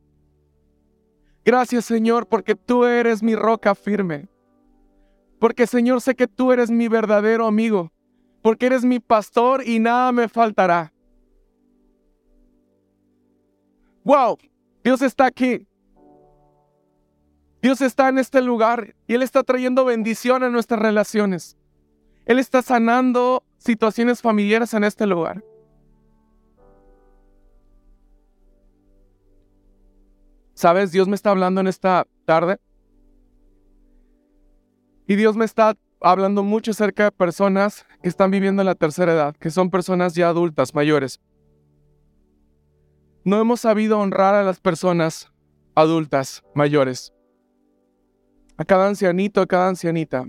Gracias, 1.44 1.84
Señor, 1.84 2.26
porque 2.26 2.54
tú 2.54 2.86
eres 2.86 3.22
mi 3.22 3.36
roca 3.36 3.74
firme. 3.74 4.28
Porque, 5.38 5.66
Señor, 5.66 6.00
sé 6.00 6.14
que 6.14 6.26
tú 6.26 6.52
eres 6.52 6.70
mi 6.70 6.88
verdadero 6.88 7.46
amigo. 7.46 7.92
Porque 8.40 8.64
eres 8.64 8.82
mi 8.82 8.98
pastor 8.98 9.62
y 9.62 9.78
nada 9.78 10.10
me 10.10 10.26
faltará. 10.26 10.93
Wow, 14.04 14.38
Dios 14.84 15.00
está 15.02 15.26
aquí. 15.26 15.66
Dios 17.62 17.80
está 17.80 18.10
en 18.10 18.18
este 18.18 18.42
lugar 18.42 18.94
y 19.06 19.14
Él 19.14 19.22
está 19.22 19.42
trayendo 19.42 19.86
bendición 19.86 20.42
a 20.42 20.50
nuestras 20.50 20.80
relaciones. 20.80 21.56
Él 22.26 22.38
está 22.38 22.60
sanando 22.60 23.42
situaciones 23.56 24.20
familiares 24.20 24.74
en 24.74 24.84
este 24.84 25.06
lugar. 25.06 25.42
Sabes, 30.52 30.92
Dios 30.92 31.08
me 31.08 31.16
está 31.16 31.30
hablando 31.30 31.62
en 31.62 31.66
esta 31.66 32.06
tarde. 32.26 32.58
Y 35.06 35.16
Dios 35.16 35.36
me 35.36 35.46
está 35.46 35.74
hablando 36.00 36.42
mucho 36.42 36.70
acerca 36.70 37.04
de 37.04 37.12
personas 37.12 37.86
que 38.02 38.08
están 38.10 38.30
viviendo 38.30 38.60
en 38.60 38.66
la 38.66 38.74
tercera 38.74 39.12
edad, 39.12 39.36
que 39.36 39.50
son 39.50 39.70
personas 39.70 40.14
ya 40.14 40.28
adultas, 40.28 40.74
mayores. 40.74 41.20
No 43.24 43.40
hemos 43.40 43.60
sabido 43.60 43.98
honrar 43.98 44.34
a 44.34 44.42
las 44.42 44.60
personas 44.60 45.32
adultas, 45.74 46.42
mayores. 46.54 47.14
A 48.58 48.66
cada 48.66 48.86
ancianito, 48.86 49.40
a 49.40 49.46
cada 49.46 49.68
ancianita. 49.68 50.26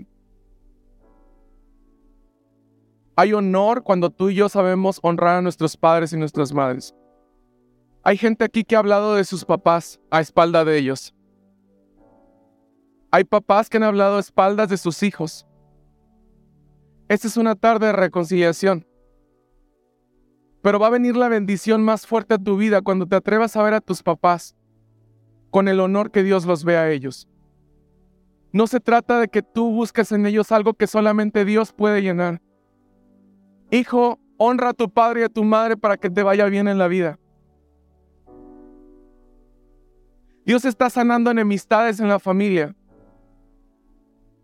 Hay 3.14 3.34
honor 3.34 3.82
cuando 3.82 4.08
tú 4.08 4.30
y 4.30 4.34
yo 4.34 4.48
sabemos 4.48 4.98
honrar 5.02 5.36
a 5.36 5.42
nuestros 5.42 5.76
padres 5.76 6.14
y 6.14 6.16
nuestras 6.16 6.54
madres. 6.54 6.94
Hay 8.02 8.16
gente 8.16 8.44
aquí 8.44 8.64
que 8.64 8.76
ha 8.76 8.78
hablado 8.78 9.14
de 9.14 9.24
sus 9.24 9.44
papás 9.44 10.00
a 10.10 10.22
espalda 10.22 10.64
de 10.64 10.78
ellos. 10.78 11.14
Hay 13.10 13.24
papás 13.24 13.68
que 13.68 13.76
han 13.76 13.82
hablado 13.82 14.16
a 14.16 14.20
espaldas 14.20 14.70
de 14.70 14.78
sus 14.78 15.02
hijos. 15.02 15.46
Esta 17.08 17.28
es 17.28 17.36
una 17.36 17.56
tarde 17.56 17.86
de 17.86 17.92
reconciliación. 17.92 18.86
Pero 20.66 20.80
va 20.80 20.88
a 20.88 20.90
venir 20.90 21.16
la 21.16 21.28
bendición 21.28 21.84
más 21.84 22.08
fuerte 22.08 22.34
a 22.34 22.38
tu 22.38 22.56
vida 22.56 22.82
cuando 22.82 23.06
te 23.06 23.14
atrevas 23.14 23.54
a 23.54 23.62
ver 23.62 23.74
a 23.74 23.80
tus 23.80 24.02
papás 24.02 24.56
con 25.52 25.68
el 25.68 25.78
honor 25.78 26.10
que 26.10 26.24
Dios 26.24 26.44
los 26.44 26.64
ve 26.64 26.76
a 26.76 26.90
ellos. 26.90 27.28
No 28.50 28.66
se 28.66 28.80
trata 28.80 29.20
de 29.20 29.28
que 29.28 29.42
tú 29.42 29.70
busques 29.70 30.10
en 30.10 30.26
ellos 30.26 30.50
algo 30.50 30.74
que 30.74 30.88
solamente 30.88 31.44
Dios 31.44 31.72
puede 31.72 32.02
llenar. 32.02 32.42
Hijo, 33.70 34.18
honra 34.38 34.70
a 34.70 34.74
tu 34.74 34.90
padre 34.90 35.20
y 35.20 35.22
a 35.22 35.28
tu 35.28 35.44
madre 35.44 35.76
para 35.76 35.98
que 35.98 36.10
te 36.10 36.24
vaya 36.24 36.46
bien 36.46 36.66
en 36.66 36.78
la 36.78 36.88
vida. 36.88 37.16
Dios 40.44 40.64
está 40.64 40.90
sanando 40.90 41.30
enemistades 41.30 42.00
en 42.00 42.08
la 42.08 42.18
familia. 42.18 42.74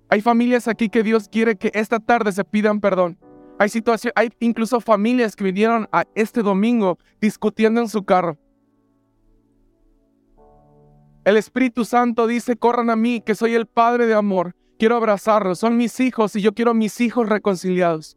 Hay 0.09 0.21
familias 0.21 0.69
aquí 0.69 0.89
que 0.89 1.03
Dios 1.03 1.29
quiere 1.29 1.57
que 1.57 1.73
esta 1.75 1.99
tarde 1.99 2.31
se 2.31 2.45
pidan 2.45 2.81
perdón. 2.81 3.19
Hay 3.63 3.69
situaciones, 3.69 4.13
hay 4.17 4.29
incluso 4.41 4.81
familias 4.81 5.37
que 5.37 5.45
vinieron 5.45 5.89
a 5.93 6.03
este 6.17 6.43
domingo 6.43 6.99
discutiendo 7.21 7.81
en 7.81 7.89
su 7.89 8.03
carro. 8.03 8.37
El 11.25 11.37
Espíritu 11.37 11.85
Santo 11.85 12.27
dice, 12.27 12.57
corran 12.57 12.91
a 12.91 12.97
mí, 12.97 13.21
que 13.25 13.37
soy 13.37 13.55
el 13.55 13.67
Padre 13.67 14.07
de 14.07 14.15
amor. 14.15 14.57
Quiero 14.81 14.97
abrazarlos, 14.97 15.61
son 15.61 15.77
mis 15.77 16.01
hijos 16.01 16.35
y 16.35 16.41
yo 16.41 16.55
quiero 16.55 16.75
mis 16.75 17.01
hijos 17.01 17.29
reconciliados. 17.29 18.17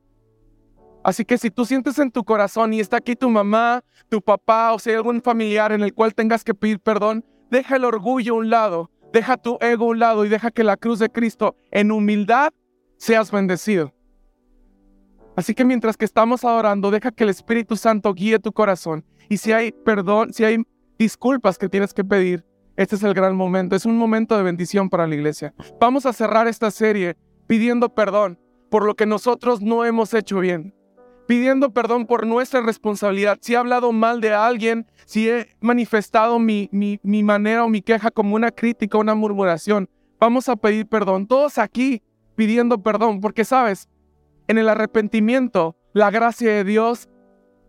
Así 1.03 1.23
que 1.23 1.37
si 1.37 1.51
tú 1.51 1.63
sientes 1.63 1.99
en 1.99 2.09
tu 2.09 2.23
corazón 2.23 2.73
y 2.73 2.79
está 2.79 2.97
aquí 2.97 3.15
tu 3.15 3.29
mamá, 3.29 3.83
tu 4.09 4.23
papá 4.23 4.73
o 4.73 4.79
si 4.79 4.89
hay 4.89 4.95
algún 4.95 5.21
familiar 5.21 5.71
en 5.71 5.83
el 5.83 5.93
cual 5.93 6.15
tengas 6.15 6.43
que 6.43 6.55
pedir 6.55 6.79
perdón, 6.79 7.23
Deja 7.51 7.75
el 7.75 7.85
orgullo 7.85 8.33
a 8.33 8.37
un 8.37 8.49
lado, 8.49 8.89
deja 9.13 9.37
tu 9.37 9.59
ego 9.61 9.85
a 9.85 9.89
un 9.89 9.99
lado 9.99 10.25
y 10.25 10.29
deja 10.29 10.49
que 10.49 10.63
la 10.63 10.75
cruz 10.75 10.97
de 10.97 11.11
Cristo 11.11 11.55
en 11.69 11.91
humildad 11.91 12.51
seas 12.97 13.29
bendecido. 13.29 13.94
Así 15.35 15.53
que 15.53 15.65
mientras 15.65 15.97
que 15.97 16.05
estamos 16.05 16.43
adorando, 16.45 16.91
deja 16.91 17.11
que 17.11 17.23
el 17.23 17.29
Espíritu 17.29 17.75
Santo 17.75 18.13
guíe 18.13 18.39
tu 18.39 18.53
corazón. 18.53 19.05
Y 19.29 19.37
si 19.37 19.51
hay 19.51 19.71
perdón, 19.71 20.33
si 20.33 20.45
hay 20.45 20.63
disculpas 20.97 21.57
que 21.57 21.67
tienes 21.67 21.93
que 21.93 22.03
pedir, 22.03 22.45
este 22.77 22.95
es 22.95 23.03
el 23.03 23.13
gran 23.13 23.35
momento. 23.35 23.75
Es 23.75 23.85
un 23.85 23.97
momento 23.97 24.37
de 24.37 24.43
bendición 24.43 24.89
para 24.89 25.07
la 25.07 25.15
iglesia. 25.15 25.53
Vamos 25.79 26.05
a 26.05 26.13
cerrar 26.13 26.47
esta 26.47 26.71
serie 26.71 27.15
pidiendo 27.47 27.93
perdón 27.93 28.39
por 28.69 28.85
lo 28.85 28.95
que 28.95 29.05
nosotros 29.05 29.61
no 29.61 29.85
hemos 29.85 30.13
hecho 30.13 30.39
bien. 30.39 30.73
Pidiendo 31.27 31.73
perdón 31.73 32.05
por 32.05 32.27
nuestra 32.27 32.61
responsabilidad. 32.61 33.37
Si 33.41 33.53
he 33.53 33.57
hablado 33.57 33.91
mal 33.91 34.21
de 34.21 34.33
alguien, 34.33 34.85
si 35.05 35.29
he 35.29 35.55
manifestado 35.59 36.37
mi, 36.39 36.69
mi, 36.71 36.99
mi 37.01 37.23
manera 37.23 37.63
o 37.63 37.69
mi 37.69 37.81
queja 37.81 38.11
como 38.11 38.35
una 38.35 38.51
crítica, 38.51 38.97
una 38.97 39.15
murmuración, 39.15 39.89
vamos 40.19 40.49
a 40.49 40.55
pedir 40.55 40.85
perdón. 40.85 41.27
Todos 41.27 41.57
aquí 41.57 42.03
pidiendo 42.35 42.83
perdón, 42.83 43.21
porque 43.21 43.45
sabes, 43.45 43.87
en 44.47 44.57
el 44.57 44.69
arrepentimiento, 44.69 45.75
la 45.93 46.11
gracia 46.11 46.51
de 46.51 46.63
Dios 46.63 47.09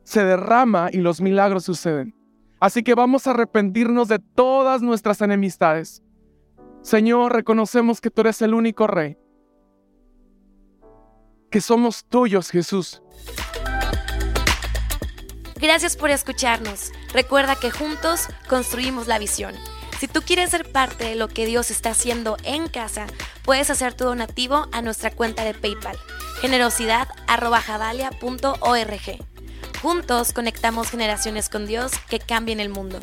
se 0.05 0.25
derrama 0.25 0.89
y 0.93 0.99
los 0.99 1.21
milagros 1.21 1.65
suceden. 1.65 2.15
Así 2.61 2.83
que 2.83 2.95
vamos 2.95 3.27
a 3.27 3.31
arrepentirnos 3.31 4.09
de 4.09 4.19
todas 4.19 4.83
nuestras 4.83 5.21
enemistades. 5.21 6.03
Señor, 6.83 7.33
reconocemos 7.33 8.01
que 8.01 8.11
tú 8.11 8.23
eres 8.23 8.41
el 8.43 8.55
único 8.55 8.87
rey, 8.87 9.19
que 11.51 11.61
somos 11.61 12.05
tuyos, 12.05 12.51
Jesús. 12.51 13.03
Gracias 15.61 15.97
por 15.97 16.11
escucharnos. 16.11 16.93
Recuerda 17.13 17.57
que 17.57 17.71
juntos 17.71 18.29
construimos 18.49 19.07
la 19.07 19.19
visión. 19.19 19.55
Si 19.99 20.07
tú 20.07 20.21
quieres 20.21 20.51
ser 20.51 20.71
parte 20.71 21.05
de 21.05 21.17
lo 21.17 21.29
que 21.29 21.47
Dios 21.47 21.71
está 21.71 21.91
haciendo 21.91 22.37
en 22.45 22.69
casa, 22.69 23.07
puedes 23.43 23.71
hacer 23.71 23.95
tu 23.95 24.05
donativo 24.05 24.67
a 24.71 24.83
nuestra 24.83 25.11
cuenta 25.11 25.45
de 25.45 25.55
PayPal, 25.55 25.97
generosidad.javalia.org. 26.41 29.27
Juntos 29.83 30.33
conectamos 30.33 30.91
generaciones 30.91 31.49
con 31.49 31.67
Dios 31.67 31.93
que 32.09 32.19
cambien 32.19 32.59
el 32.61 32.71
mundo. 32.71 32.99